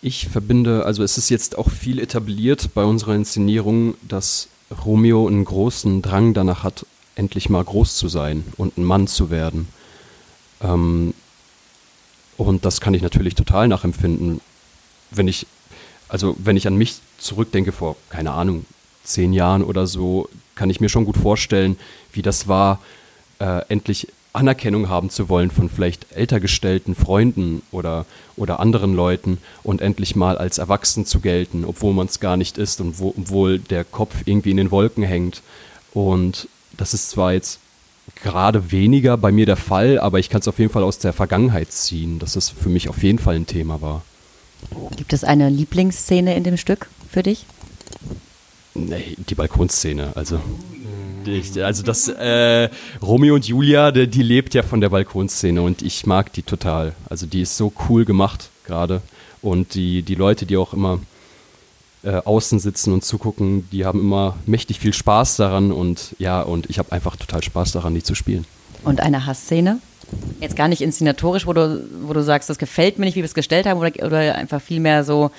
Ich 0.00 0.28
verbinde, 0.28 0.84
also 0.86 1.02
es 1.02 1.18
ist 1.18 1.28
jetzt 1.28 1.58
auch 1.58 1.70
viel 1.70 1.98
etabliert 1.98 2.70
bei 2.74 2.84
unserer 2.84 3.14
Inszenierung, 3.14 3.94
dass 4.02 4.48
Romeo 4.84 5.26
einen 5.26 5.44
großen 5.44 6.02
Drang 6.02 6.34
danach 6.34 6.62
hat, 6.62 6.86
endlich 7.16 7.48
mal 7.48 7.62
groß 7.62 7.96
zu 7.96 8.08
sein 8.08 8.44
und 8.56 8.78
ein 8.78 8.84
Mann 8.84 9.06
zu 9.06 9.30
werden. 9.30 9.68
Ähm, 10.62 11.12
und 12.36 12.64
das 12.64 12.80
kann 12.80 12.94
ich 12.94 13.02
natürlich 13.02 13.34
total 13.34 13.68
nachempfinden 13.68 14.40
wenn 15.16 15.28
ich, 15.28 15.46
also 16.08 16.36
wenn 16.38 16.56
ich 16.56 16.66
an 16.66 16.76
mich 16.76 16.96
zurückdenke 17.18 17.72
vor, 17.72 17.96
keine 18.10 18.32
Ahnung, 18.32 18.66
zehn 19.04 19.32
Jahren 19.32 19.62
oder 19.62 19.86
so, 19.86 20.28
kann 20.54 20.70
ich 20.70 20.80
mir 20.80 20.88
schon 20.88 21.04
gut 21.04 21.16
vorstellen, 21.16 21.76
wie 22.12 22.22
das 22.22 22.48
war, 22.48 22.80
äh, 23.38 23.60
endlich 23.68 24.08
Anerkennung 24.34 24.88
haben 24.88 25.10
zu 25.10 25.28
wollen 25.28 25.50
von 25.50 25.70
vielleicht 25.70 26.12
älter 26.12 26.40
gestellten 26.40 26.96
Freunden 26.96 27.62
oder, 27.70 28.04
oder 28.36 28.58
anderen 28.58 28.94
Leuten 28.94 29.38
und 29.62 29.80
endlich 29.80 30.16
mal 30.16 30.36
als 30.36 30.58
erwachsen 30.58 31.06
zu 31.06 31.20
gelten, 31.20 31.64
obwohl 31.64 31.94
man 31.94 32.08
es 32.08 32.18
gar 32.18 32.36
nicht 32.36 32.58
ist 32.58 32.80
und 32.80 32.98
wo, 32.98 33.14
obwohl 33.16 33.60
der 33.60 33.84
Kopf 33.84 34.14
irgendwie 34.24 34.50
in 34.50 34.56
den 34.56 34.72
Wolken 34.72 35.04
hängt. 35.04 35.42
Und 35.92 36.48
das 36.76 36.94
ist 36.94 37.10
zwar 37.10 37.32
jetzt 37.32 37.60
gerade 38.22 38.72
weniger 38.72 39.16
bei 39.16 39.30
mir 39.30 39.46
der 39.46 39.56
Fall, 39.56 40.00
aber 40.00 40.18
ich 40.18 40.28
kann 40.28 40.40
es 40.40 40.48
auf 40.48 40.58
jeden 40.58 40.72
Fall 40.72 40.82
aus 40.82 40.98
der 40.98 41.12
Vergangenheit 41.12 41.70
ziehen, 41.70 42.18
dass 42.18 42.34
es 42.34 42.50
für 42.50 42.68
mich 42.68 42.88
auf 42.88 43.04
jeden 43.04 43.20
Fall 43.20 43.36
ein 43.36 43.46
Thema 43.46 43.80
war. 43.80 44.02
Gibt 44.96 45.12
es 45.12 45.24
eine 45.24 45.48
Lieblingsszene 45.48 46.34
in 46.36 46.44
dem 46.44 46.56
Stück 46.56 46.88
für 47.10 47.22
dich? 47.22 47.46
Nee, 48.74 49.16
die 49.16 49.34
Balkonszene. 49.34 50.12
Also, 50.16 50.40
also 51.62 51.82
das 51.82 52.08
äh, 52.08 52.68
Romeo 53.00 53.34
und 53.34 53.46
Julia, 53.46 53.92
die, 53.92 54.08
die, 54.08 54.22
lebt 54.22 54.54
ja 54.54 54.62
von 54.62 54.80
der 54.80 54.88
Balkonszene 54.88 55.62
und 55.62 55.82
ich 55.82 56.06
mag 56.06 56.32
die 56.32 56.42
total. 56.42 56.94
Also 57.08 57.26
die 57.26 57.42
ist 57.42 57.56
so 57.56 57.72
cool 57.88 58.04
gemacht 58.04 58.50
gerade 58.64 59.00
und 59.42 59.74
die, 59.74 60.02
die 60.02 60.16
Leute, 60.16 60.44
die 60.44 60.56
auch 60.56 60.72
immer 60.74 61.00
äh, 62.02 62.16
außen 62.16 62.58
sitzen 62.58 62.92
und 62.92 63.04
zugucken, 63.04 63.68
die 63.70 63.84
haben 63.84 64.00
immer 64.00 64.36
mächtig 64.44 64.80
viel 64.80 64.92
Spaß 64.92 65.36
daran 65.36 65.70
und 65.70 66.16
ja, 66.18 66.42
und 66.42 66.68
ich 66.68 66.78
habe 66.78 66.92
einfach 66.92 67.16
total 67.16 67.42
Spaß 67.42 67.72
daran, 67.72 67.94
die 67.94 68.02
zu 68.02 68.14
spielen. 68.14 68.44
Und 68.82 69.00
eine 69.00 69.24
Hassszene? 69.24 69.78
Jetzt 70.40 70.56
gar 70.56 70.68
nicht 70.68 70.82
inszenatorisch, 70.82 71.46
wo 71.46 71.52
du, 71.52 71.86
wo 72.02 72.12
du 72.12 72.22
sagst, 72.22 72.50
das 72.50 72.58
gefällt 72.58 72.98
mir 72.98 73.06
nicht, 73.06 73.14
wie 73.14 73.20
wir 73.20 73.26
es 73.26 73.34
gestellt 73.34 73.66
haben, 73.66 73.78
oder, 73.78 73.92
oder 74.04 74.34
einfach 74.34 74.60
vielmehr 74.60 75.04
so, 75.04 75.30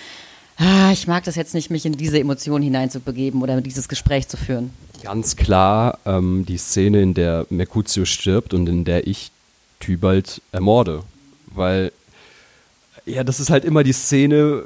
ah, 0.57 0.91
ich 0.91 1.07
mag 1.07 1.23
das 1.23 1.35
jetzt 1.35 1.53
nicht, 1.53 1.69
mich 1.69 1.85
in 1.85 1.93
diese 1.93 2.19
Emotion 2.19 2.61
hineinzubegeben 2.61 3.41
oder 3.41 3.61
dieses 3.61 3.87
Gespräch 3.87 4.27
zu 4.27 4.37
führen. 4.37 4.71
Ganz 5.03 5.35
klar 5.35 5.99
ähm, 6.05 6.45
die 6.47 6.57
Szene, 6.57 7.01
in 7.01 7.13
der 7.13 7.45
Mercutio 7.49 8.05
stirbt 8.05 8.53
und 8.53 8.67
in 8.67 8.85
der 8.85 9.07
ich 9.07 9.31
Tybalt 9.79 10.41
ermorde. 10.51 11.03
Weil, 11.53 11.91
ja, 13.05 13.23
das 13.23 13.39
ist 13.39 13.49
halt 13.49 13.65
immer 13.65 13.83
die 13.83 13.93
Szene, 13.93 14.63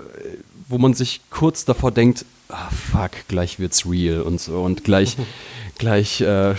wo 0.68 0.77
man 0.77 0.94
sich 0.94 1.22
kurz 1.29 1.65
davor 1.65 1.91
denkt, 1.91 2.25
ah, 2.50 2.70
fuck, 2.70 3.12
gleich 3.27 3.60
wird's 3.60 3.86
real 3.86 4.22
und 4.22 4.39
so 4.39 4.62
und 4.62 4.84
gleich, 4.84 5.18
gleich 5.79 6.21
äh, 6.21 6.55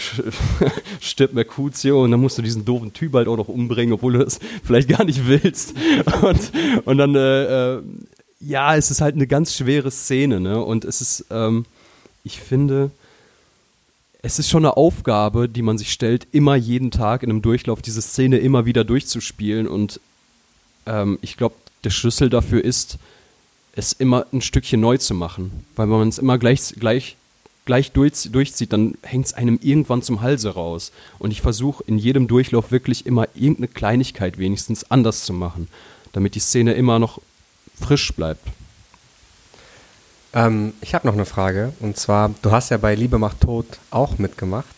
stirbt 1.00 1.34
Mercutio 1.34 2.02
und 2.02 2.10
dann 2.10 2.20
musst 2.20 2.38
du 2.38 2.42
diesen 2.42 2.64
doofen 2.64 2.92
Typ 2.92 3.14
halt 3.14 3.28
auch 3.28 3.36
noch 3.36 3.48
umbringen, 3.48 3.92
obwohl 3.92 4.14
du 4.14 4.24
das 4.24 4.40
vielleicht 4.64 4.88
gar 4.88 5.04
nicht 5.04 5.28
willst. 5.28 5.74
Und, 6.22 6.50
und 6.84 6.98
dann, 6.98 7.14
äh, 7.14 7.74
äh, 7.74 7.82
ja, 8.40 8.74
es 8.74 8.90
ist 8.90 9.00
halt 9.00 9.14
eine 9.14 9.28
ganz 9.28 9.54
schwere 9.54 9.90
Szene, 9.90 10.40
ne? 10.40 10.64
Und 10.64 10.84
es 10.84 11.00
ist, 11.00 11.26
ähm, 11.30 11.66
ich 12.24 12.40
finde, 12.40 12.90
es 14.22 14.38
ist 14.38 14.48
schon 14.50 14.64
eine 14.64 14.76
Aufgabe, 14.76 15.48
die 15.48 15.62
man 15.62 15.78
sich 15.78 15.92
stellt, 15.92 16.26
immer 16.32 16.56
jeden 16.56 16.90
Tag 16.90 17.22
in 17.22 17.30
einem 17.30 17.42
Durchlauf 17.42 17.80
diese 17.82 18.02
Szene 18.02 18.38
immer 18.38 18.66
wieder 18.66 18.84
durchzuspielen. 18.84 19.68
Und 19.68 20.00
ähm, 20.86 21.18
ich 21.22 21.36
glaube, 21.36 21.54
der 21.84 21.90
Schlüssel 21.90 22.28
dafür 22.28 22.64
ist, 22.64 22.98
es 23.74 23.92
immer 23.92 24.26
ein 24.32 24.42
Stückchen 24.42 24.80
neu 24.80 24.98
zu 24.98 25.14
machen. 25.14 25.64
Weil 25.76 25.88
wenn 25.88 25.98
man 25.98 26.08
es 26.08 26.18
immer 26.18 26.38
gleich, 26.38 26.74
gleich, 26.78 27.16
gleich 27.70 27.92
durch, 27.92 28.28
durchzieht, 28.32 28.72
dann 28.72 28.94
hängt 29.04 29.26
es 29.26 29.32
einem 29.32 29.60
irgendwann 29.62 30.02
zum 30.02 30.22
Halse 30.22 30.54
raus. 30.54 30.90
Und 31.20 31.30
ich 31.30 31.40
versuche 31.40 31.84
in 31.86 31.98
jedem 31.98 32.26
Durchlauf 32.26 32.72
wirklich 32.72 33.06
immer 33.06 33.28
irgendeine 33.36 33.68
Kleinigkeit 33.68 34.38
wenigstens 34.38 34.90
anders 34.90 35.24
zu 35.24 35.32
machen, 35.32 35.68
damit 36.10 36.34
die 36.34 36.40
Szene 36.40 36.72
immer 36.72 36.98
noch 36.98 37.20
frisch 37.80 38.12
bleibt. 38.12 38.44
Ähm, 40.32 40.72
ich 40.80 40.96
habe 40.96 41.06
noch 41.06 41.14
eine 41.14 41.26
Frage. 41.26 41.72
Und 41.78 41.96
zwar, 41.96 42.34
du 42.42 42.50
hast 42.50 42.70
ja 42.70 42.76
bei 42.76 42.96
Liebe 42.96 43.18
macht 43.18 43.40
Tod 43.40 43.66
auch 43.92 44.18
mitgemacht. 44.18 44.74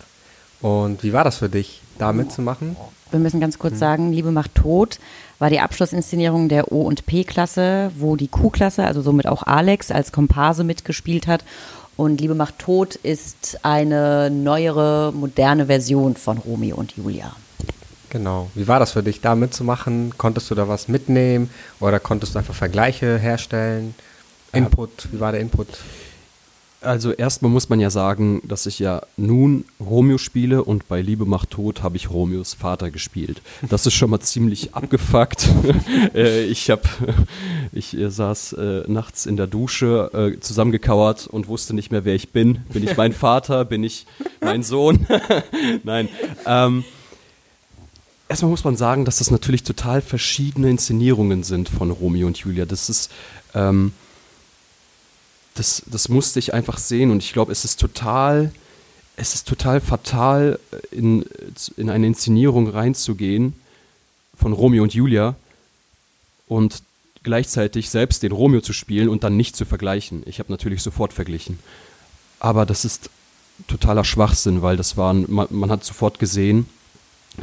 Und 0.61 1.03
wie 1.03 1.15
war 1.15 1.25
das 1.25 1.39
für 1.39 1.49
dich, 1.49 1.81
da 1.97 2.13
mitzumachen? 2.13 2.77
Wir 3.11 3.21
müssen 3.21 3.41
ganz 3.41 3.59
kurz 3.59 3.79
sagen, 3.79 4.13
Liebe 4.13 4.33
macht 4.33 4.55
Tod 4.55 4.99
war 5.39 5.49
die 5.49 5.61
Abschlussinszenierung 5.61 6.51
der 6.51 6.73
O- 6.73 6.83
und 6.83 7.07
P-Klasse, 7.07 7.91
wo 7.99 8.17
die 8.17 8.29
Q-Klasse, 8.29 8.85
also 8.85 9.01
somit 9.01 9.27
auch 9.27 9.45
Alex, 9.45 9.91
als 9.91 10.13
Komparse 10.13 10.63
mitgespielt 10.63 11.27
hat. 11.27 11.43
Und 11.97 12.21
Liebe 12.21 12.35
macht 12.35 12.59
Tod 12.59 12.95
ist 12.95 13.59
eine 13.63 14.31
neuere, 14.31 15.13
moderne 15.15 15.67
Version 15.67 16.17
von 16.17 16.39
Romeo 16.39 16.77
und 16.77 16.97
Julia. 16.97 17.37
Genau. 18.11 18.51
Wie 18.55 18.69
war 18.69 18.79
das 18.79 18.93
für 18.93 19.03
dich, 19.03 19.21
da 19.21 19.35
mitzumachen? 19.35 20.15
Konntest 20.19 20.51
du 20.51 20.55
da 20.55 20.69
was 20.69 20.89
mitnehmen 20.89 21.51
oder 21.81 21.99
konntest 22.01 22.35
du 22.35 22.39
einfach 22.39 22.55
Vergleiche 22.55 23.19
herstellen? 23.19 23.95
Input, 24.53 25.09
wie 25.13 25.21
war 25.21 25.33
der 25.33 25.41
Input? 25.41 25.69
Also 26.83 27.13
erstmal 27.13 27.51
muss 27.51 27.69
man 27.69 27.81
ja 27.81 27.91
sagen, 27.91 28.43
dass 28.45 28.67
ich 28.67 28.79
ja 28.79 29.03
nun 29.17 29.65
Romeo 29.81 30.19
spiele 30.19 30.65
und 30.65 30.89
bei 30.89 31.01
Liebe 31.01 31.25
macht 31.25 31.51
Tod 31.51 31.83
habe 31.83 31.97
ich 31.97 32.11
Romeos 32.11 32.55
Vater 32.55 32.91
gespielt. 32.91 33.41
Das 33.69 33.87
ist 33.87 33.95
schon 33.95 34.11
mal 34.11 34.21
ziemlich 34.21 34.75
abgefuckt. 34.75 35.49
äh, 36.15 36.45
ich 36.45 36.71
habe, 36.71 36.83
ich 37.73 37.97
äh, 37.97 38.11
saß 38.11 38.55
äh, 38.55 38.83
nachts 38.89 39.27
in 39.27 39.37
der 39.37 39.47
Dusche 39.47 40.11
äh, 40.13 40.41
zusammengekauert 40.41 41.27
und 41.27 41.49
wusste 41.49 41.75
nicht 41.75 41.93
mehr, 41.93 42.05
wer 42.05 42.15
ich 42.15 42.31
bin. 42.31 42.63
Bin 42.73 42.85
ich 42.85 42.97
mein 42.97 43.13
Vater? 43.13 43.65
Bin 43.65 43.85
ich 43.85 44.07
mein 44.41 44.63
Sohn? 44.63 45.07
Nein. 45.85 46.09
Ähm, 46.47 46.85
erstmal 48.29 48.51
muss 48.51 48.65
man 48.65 48.77
sagen, 48.77 49.05
dass 49.05 49.19
das 49.19 49.31
natürlich 49.31 49.63
total 49.63 50.01
verschiedene 50.01 50.71
Inszenierungen 50.71 51.43
sind 51.43 51.69
von 51.69 51.91
Romeo 51.91 52.27
und 52.27 52.39
Julia. 52.39 52.65
Das 52.65 52.89
ist 52.89 53.11
ähm, 53.55 53.93
das, 55.55 55.83
das 55.87 56.09
musste 56.09 56.39
ich 56.39 56.55
einfach 56.55 56.79
sehen 56.79 57.11
und 57.11 57.23
ich 57.23 57.33
glaube, 57.33 57.53
es 57.53 57.65
ist 57.65 57.79
total, 57.79 58.53
es 59.17 59.35
ist 59.35 59.47
total 59.47 59.81
fatal, 59.81 60.59
in, 60.91 61.25
in 61.77 61.91
eine 61.91 62.07
Inszenierung 62.07 62.69
reinzugehen 62.69 63.55
von 64.37 64.53
Romeo 64.53 64.83
und 64.83 64.95
Julia 64.95 65.35
und 66.49 66.83
gleichzeitig 67.23 67.91
selbst 67.91 68.23
den 68.23 68.33
Romeo 68.33 68.61
zu 68.61 68.73
spielen 68.73 69.09
und 69.09 69.25
dann 69.25 69.37
nicht 69.37 69.57
zu 69.57 69.65
vergleichen. 69.65 70.23
Ich 70.27 70.39
habe 70.39 70.51
natürlich 70.51 70.83
sofort 70.83 71.13
verglichen. 71.13 71.59
Aber 72.41 72.67
das 72.67 72.85
ist 72.85 73.11
totaler 73.69 74.05
Schwachsinn, 74.05 74.63
weil 74.63 74.77
das 74.77 74.97
waren, 74.97 75.27
man, 75.29 75.47
man 75.51 75.71
hat 75.71 75.85
sofort 75.85 76.19
gesehen, 76.19 76.67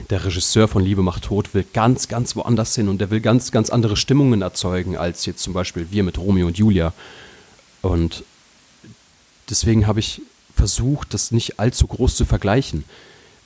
der 0.10 0.24
Regisseur 0.24 0.68
von 0.68 0.84
Liebe 0.84 1.02
macht 1.02 1.24
Tod 1.24 1.54
will 1.54 1.66
ganz, 1.74 2.08
ganz 2.08 2.36
woanders 2.36 2.76
hin 2.76 2.90
und 2.90 3.00
der 3.00 3.10
will 3.10 3.22
ganz, 3.22 3.52
ganz 3.52 3.70
andere 3.70 3.98
Stimmungen 3.98 4.42
erzeugen, 4.42 4.98
als 4.98 5.26
jetzt 5.26 5.42
zum 5.42 5.54
Beispiel 5.54 5.88
wir 5.90 6.04
mit 6.04 6.18
Romeo 6.18 6.48
und 6.48 6.58
Julia. 6.58 6.94
Und 7.82 8.24
deswegen 9.50 9.88
habe 9.88 10.00
ich 10.00 10.22
versucht, 10.56 11.14
das 11.14 11.32
nicht 11.32 11.60
allzu 11.60 11.88
groß 11.88 12.16
zu 12.16 12.24
vergleichen. 12.26 12.86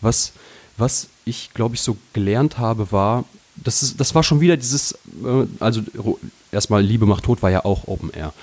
Was, 0.02 0.34
was 0.78 1.08
ich, 1.26 1.54
glaube 1.54 1.76
ich, 1.76 1.82
so 1.82 1.98
gelernt 2.14 2.58
habe, 2.58 2.92
war, 2.92 3.26
das, 3.56 3.84
ist, 3.84 4.00
das 4.00 4.16
war 4.16 4.24
schon 4.24 4.40
wieder 4.42 4.58
dieses, 4.58 4.94
äh, 5.24 5.46
also 5.60 5.84
erstmal 6.52 6.84
Liebe 6.84 7.06
macht 7.06 7.26
Tod 7.26 7.44
war 7.44 7.52
ja 7.52 7.66
auch 7.66 7.88
Open 7.88 8.10
Air. 8.12 8.34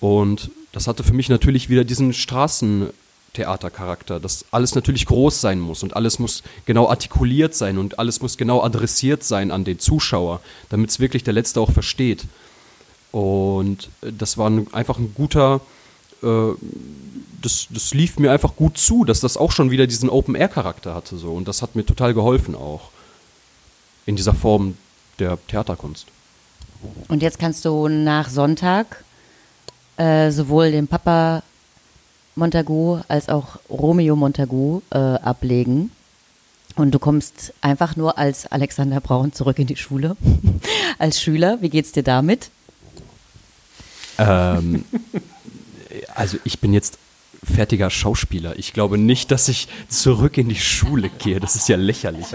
Und 0.00 0.50
das 0.72 0.86
hatte 0.86 1.02
für 1.04 1.14
mich 1.14 1.28
natürlich 1.28 1.68
wieder 1.68 1.84
diesen 1.84 2.12
Straßentheatercharakter, 2.12 4.18
dass 4.20 4.44
alles 4.50 4.74
natürlich 4.74 5.06
groß 5.06 5.40
sein 5.40 5.58
muss 5.60 5.82
und 5.82 5.96
alles 5.96 6.18
muss 6.18 6.42
genau 6.64 6.88
artikuliert 6.88 7.54
sein 7.54 7.78
und 7.78 7.98
alles 7.98 8.20
muss 8.20 8.36
genau 8.36 8.62
adressiert 8.62 9.24
sein 9.24 9.50
an 9.50 9.64
den 9.64 9.78
Zuschauer, 9.78 10.40
damit 10.70 10.90
es 10.90 11.00
wirklich 11.00 11.24
der 11.24 11.34
Letzte 11.34 11.60
auch 11.60 11.72
versteht. 11.72 12.24
Und 13.12 13.90
das 14.00 14.38
war 14.38 14.48
ein, 14.48 14.72
einfach 14.72 14.98
ein 14.98 15.14
guter, 15.14 15.60
äh, 16.22 16.52
das, 17.42 17.68
das 17.70 17.94
lief 17.94 18.18
mir 18.18 18.32
einfach 18.32 18.56
gut 18.56 18.78
zu, 18.78 19.04
dass 19.04 19.20
das 19.20 19.36
auch 19.36 19.52
schon 19.52 19.70
wieder 19.70 19.86
diesen 19.86 20.08
Open-Air-Charakter 20.08 20.94
hatte. 20.94 21.16
So. 21.18 21.32
Und 21.32 21.46
das 21.46 21.62
hat 21.62 21.76
mir 21.76 21.84
total 21.84 22.14
geholfen 22.14 22.54
auch 22.54 22.90
in 24.06 24.16
dieser 24.16 24.34
Form 24.34 24.76
der 25.18 25.38
Theaterkunst. 25.46 26.06
Und 27.08 27.22
jetzt 27.22 27.38
kannst 27.38 27.64
du 27.64 27.88
nach 27.88 28.28
Sonntag 28.28 29.04
äh, 29.96 30.30
sowohl 30.30 30.72
den 30.72 30.88
Papa 30.88 31.42
Montagu 32.34 33.00
als 33.08 33.28
auch 33.28 33.58
Romeo 33.68 34.16
Montagu 34.16 34.80
äh, 34.90 34.98
ablegen. 34.98 35.92
Und 36.74 36.92
du 36.92 36.98
kommst 36.98 37.52
einfach 37.60 37.96
nur 37.96 38.16
als 38.16 38.46
Alexander 38.46 39.00
Braun 39.00 39.34
zurück 39.34 39.58
in 39.58 39.66
die 39.66 39.76
Schule, 39.76 40.16
als 40.98 41.20
Schüler. 41.20 41.58
Wie 41.60 41.68
geht's 41.68 41.92
dir 41.92 42.02
damit? 42.02 42.50
Ähm, 44.18 44.84
also 46.14 46.38
ich 46.44 46.58
bin 46.60 46.72
jetzt 46.72 46.98
fertiger 47.44 47.90
Schauspieler. 47.90 48.58
Ich 48.58 48.72
glaube 48.72 48.98
nicht, 48.98 49.30
dass 49.30 49.48
ich 49.48 49.68
zurück 49.88 50.38
in 50.38 50.48
die 50.48 50.56
Schule 50.56 51.10
gehe. 51.18 51.40
Das 51.40 51.56
ist 51.56 51.68
ja 51.68 51.76
lächerlich. 51.76 52.26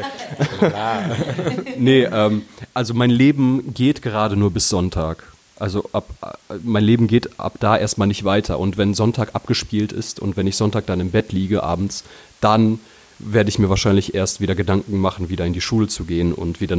nee, 1.77 2.03
ähm, 2.03 2.43
also 2.73 2.93
mein 2.93 3.09
Leben 3.09 3.73
geht 3.73 4.01
gerade 4.01 4.35
nur 4.35 4.51
bis 4.51 4.69
Sonntag. 4.69 5.31
Also 5.55 5.89
ab, 5.93 6.39
mein 6.63 6.83
Leben 6.83 7.07
geht 7.07 7.39
ab 7.39 7.55
da 7.59 7.77
erstmal 7.77 8.07
nicht 8.07 8.25
weiter. 8.25 8.59
Und 8.59 8.77
wenn 8.77 8.93
Sonntag 8.93 9.33
abgespielt 9.33 9.91
ist 9.91 10.19
und 10.19 10.37
wenn 10.37 10.45
ich 10.45 10.55
Sonntag 10.55 10.85
dann 10.85 10.99
im 10.99 11.11
Bett 11.11 11.31
liege 11.31 11.63
abends, 11.63 12.03
dann 12.41 12.79
werde 13.19 13.49
ich 13.49 13.57
mir 13.57 13.69
wahrscheinlich 13.69 14.13
erst 14.13 14.41
wieder 14.41 14.55
Gedanken 14.55 14.99
machen, 14.99 15.29
wieder 15.29 15.45
in 15.45 15.53
die 15.53 15.61
Schule 15.61 15.87
zu 15.87 16.03
gehen 16.03 16.33
und 16.33 16.61
wieder 16.61 16.77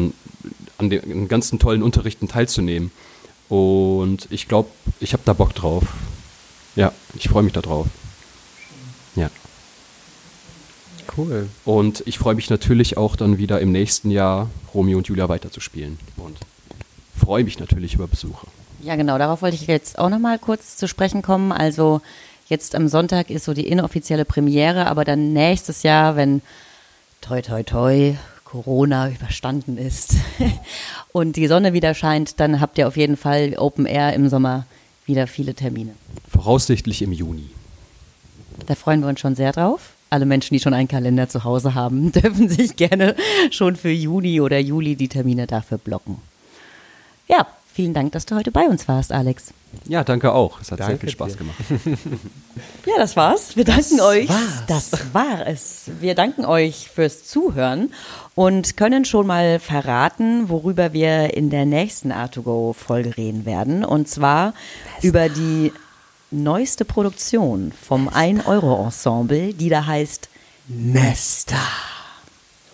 an 0.78 0.90
den 0.90 1.26
ganzen 1.26 1.58
tollen 1.58 1.82
Unterrichten 1.82 2.28
teilzunehmen. 2.28 2.92
Und 3.48 4.28
ich 4.30 4.48
glaube, 4.48 4.68
ich 5.00 5.12
habe 5.12 5.22
da 5.24 5.32
Bock 5.32 5.54
drauf. 5.54 5.84
Ja, 6.76 6.92
ich 7.14 7.28
freue 7.28 7.42
mich 7.42 7.52
da 7.52 7.60
drauf. 7.60 7.86
Ja. 9.16 9.30
Cool. 11.16 11.48
Und 11.64 12.02
ich 12.06 12.18
freue 12.18 12.34
mich 12.34 12.50
natürlich 12.50 12.96
auch 12.96 13.16
dann 13.16 13.38
wieder 13.38 13.60
im 13.60 13.72
nächsten 13.72 14.10
Jahr 14.10 14.50
Romeo 14.74 14.98
und 14.98 15.08
Julia 15.08 15.28
weiterzuspielen. 15.28 15.98
Und 16.16 16.38
freue 17.16 17.44
mich 17.44 17.58
natürlich 17.58 17.94
über 17.94 18.06
Besuche. 18.06 18.46
Ja, 18.80 18.94
genau, 18.96 19.18
darauf 19.18 19.42
wollte 19.42 19.56
ich 19.56 19.66
jetzt 19.66 19.98
auch 19.98 20.08
nochmal 20.08 20.38
kurz 20.38 20.76
zu 20.76 20.86
sprechen 20.86 21.22
kommen. 21.22 21.50
Also 21.50 22.00
jetzt 22.46 22.74
am 22.74 22.88
Sonntag 22.88 23.30
ist 23.30 23.44
so 23.44 23.54
die 23.54 23.66
inoffizielle 23.66 24.24
Premiere, 24.24 24.86
aber 24.86 25.04
dann 25.04 25.32
nächstes 25.32 25.82
Jahr, 25.82 26.14
wenn 26.14 26.42
toi 27.20 27.42
toi 27.42 27.62
toi 27.64 28.14
Corona 28.50 29.10
überstanden 29.10 29.76
ist 29.76 30.14
und 31.12 31.36
die 31.36 31.48
Sonne 31.48 31.74
wieder 31.74 31.92
scheint, 31.92 32.40
dann 32.40 32.60
habt 32.60 32.78
ihr 32.78 32.88
auf 32.88 32.96
jeden 32.96 33.18
Fall 33.18 33.54
Open 33.58 33.84
Air 33.84 34.14
im 34.14 34.30
Sommer 34.30 34.64
wieder 35.04 35.26
viele 35.26 35.54
Termine. 35.54 35.92
Voraussichtlich 36.30 37.02
im 37.02 37.12
Juni. 37.12 37.50
Da 38.66 38.74
freuen 38.74 39.02
wir 39.02 39.08
uns 39.08 39.20
schon 39.20 39.34
sehr 39.34 39.52
drauf. 39.52 39.90
Alle 40.08 40.24
Menschen, 40.24 40.54
die 40.54 40.60
schon 40.60 40.72
einen 40.72 40.88
Kalender 40.88 41.28
zu 41.28 41.44
Hause 41.44 41.74
haben, 41.74 42.10
dürfen 42.12 42.48
sich 42.48 42.76
gerne 42.76 43.14
schon 43.50 43.76
für 43.76 43.90
Juni 43.90 44.40
oder 44.40 44.58
Juli 44.58 44.96
die 44.96 45.08
Termine 45.08 45.46
dafür 45.46 45.76
blocken. 45.76 46.16
Ja, 47.28 47.46
vielen 47.78 47.94
Dank, 47.94 48.10
dass 48.10 48.26
du 48.26 48.34
heute 48.34 48.50
bei 48.50 48.64
uns 48.66 48.88
warst, 48.88 49.12
Alex. 49.12 49.52
Ja, 49.86 50.02
danke 50.02 50.32
auch. 50.32 50.60
Es 50.60 50.72
hat 50.72 50.78
sehr 50.78 50.88
Danke 50.88 51.02
viel 51.02 51.10
Spaß 51.10 51.34
dir. 51.34 51.38
gemacht. 51.38 51.58
Ja, 52.86 52.94
das 52.96 53.14
war's. 53.14 53.54
Wir 53.54 53.64
danken 53.64 54.00
euch. 54.00 54.28
Das 54.66 54.90
war 55.12 55.46
es. 55.46 55.84
Wir 56.00 56.16
danken 56.16 56.44
euch 56.44 56.88
fürs 56.92 57.22
Zuhören 57.24 57.92
und 58.34 58.76
können 58.76 59.04
schon 59.04 59.28
mal 59.28 59.60
verraten, 59.60 60.48
worüber 60.48 60.92
wir 60.92 61.34
in 61.36 61.50
der 61.50 61.66
nächsten 61.66 62.10
A2Go-Folge 62.10 63.16
reden 63.16 63.46
werden. 63.46 63.84
Und 63.84 64.08
zwar 64.08 64.54
über 65.02 65.28
die 65.28 65.72
neueste 66.32 66.84
Produktion 66.84 67.70
vom 67.70 68.08
1-Euro-Ensemble, 68.08 69.54
die 69.54 69.68
da 69.68 69.86
heißt 69.86 70.28
Nesta. 70.66 71.62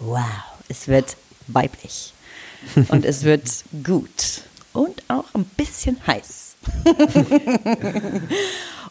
Wow, 0.01 0.25
es 0.69 0.89
wird 0.89 1.19
weiblich. 1.49 2.15
Und 2.89 3.05
es 3.05 3.25
wird 3.25 3.51
gut. 3.85 4.45
Und 4.75 5.03
auch 5.09 5.25
ein 5.35 5.45
bisschen 5.45 5.99
heiß. 6.07 6.57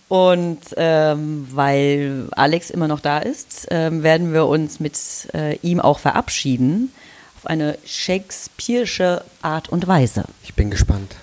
Und 0.08 0.60
ähm, 0.78 1.48
weil 1.52 2.28
Alex 2.32 2.70
immer 2.70 2.88
noch 2.88 3.00
da 3.00 3.20
ist, 3.20 3.68
ähm, 3.70 4.02
werden 4.04 4.34
wir 4.34 4.48
uns 4.48 4.80
mit 4.80 4.98
äh, 5.34 5.58
ihm 5.58 5.80
auch 5.80 6.00
verabschieden 6.00 6.92
auf 7.38 7.48
eine 7.48 7.78
Shakespeare'sche 7.86 9.24
Art 9.42 9.70
und 9.70 9.88
Weise. 9.88 10.26
Ich 10.44 10.54
bin 10.54 10.72
gespannt. 10.72 11.16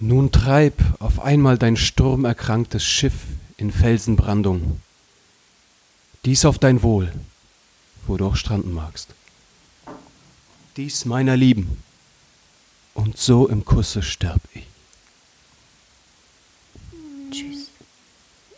Nun 0.00 0.32
treib 0.32 0.82
auf 0.98 1.20
einmal 1.20 1.58
dein 1.58 1.76
sturmerkranktes 1.76 2.84
Schiff 2.84 3.14
in 3.56 3.70
Felsenbrandung. 3.70 4.80
Dies 6.24 6.44
auf 6.44 6.58
dein 6.58 6.82
Wohl, 6.82 7.12
wo 8.06 8.16
du 8.16 8.26
auch 8.26 8.36
stranden 8.36 8.74
magst. 8.74 9.10
Dies 10.76 11.04
meiner 11.04 11.36
Lieben, 11.36 11.78
und 12.96 13.16
so 13.18 13.46
im 13.48 13.64
Kusse 13.64 14.02
sterb 14.02 14.40
ich. 14.54 14.66
Tschüss. 17.30 17.68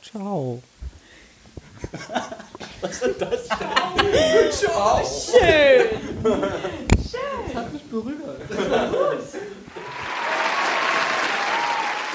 Ciao. 0.03 0.63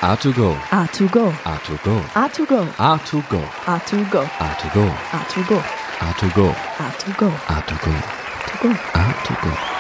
A2Go, 0.02 0.58
A2Go. 0.70 1.34
A2Go, 1.44 2.02
A2Go. 2.14 2.66
A2Go, 2.78 3.42
A2Go. 3.68 4.22
A2Go, 4.40 4.86
A2Go. 5.20 5.62
A2Go, 6.00 6.56
A2Go. 6.80 7.30
A2Go, 7.48 7.92
A2Go. 8.58 8.72
A2Go. 8.98 9.73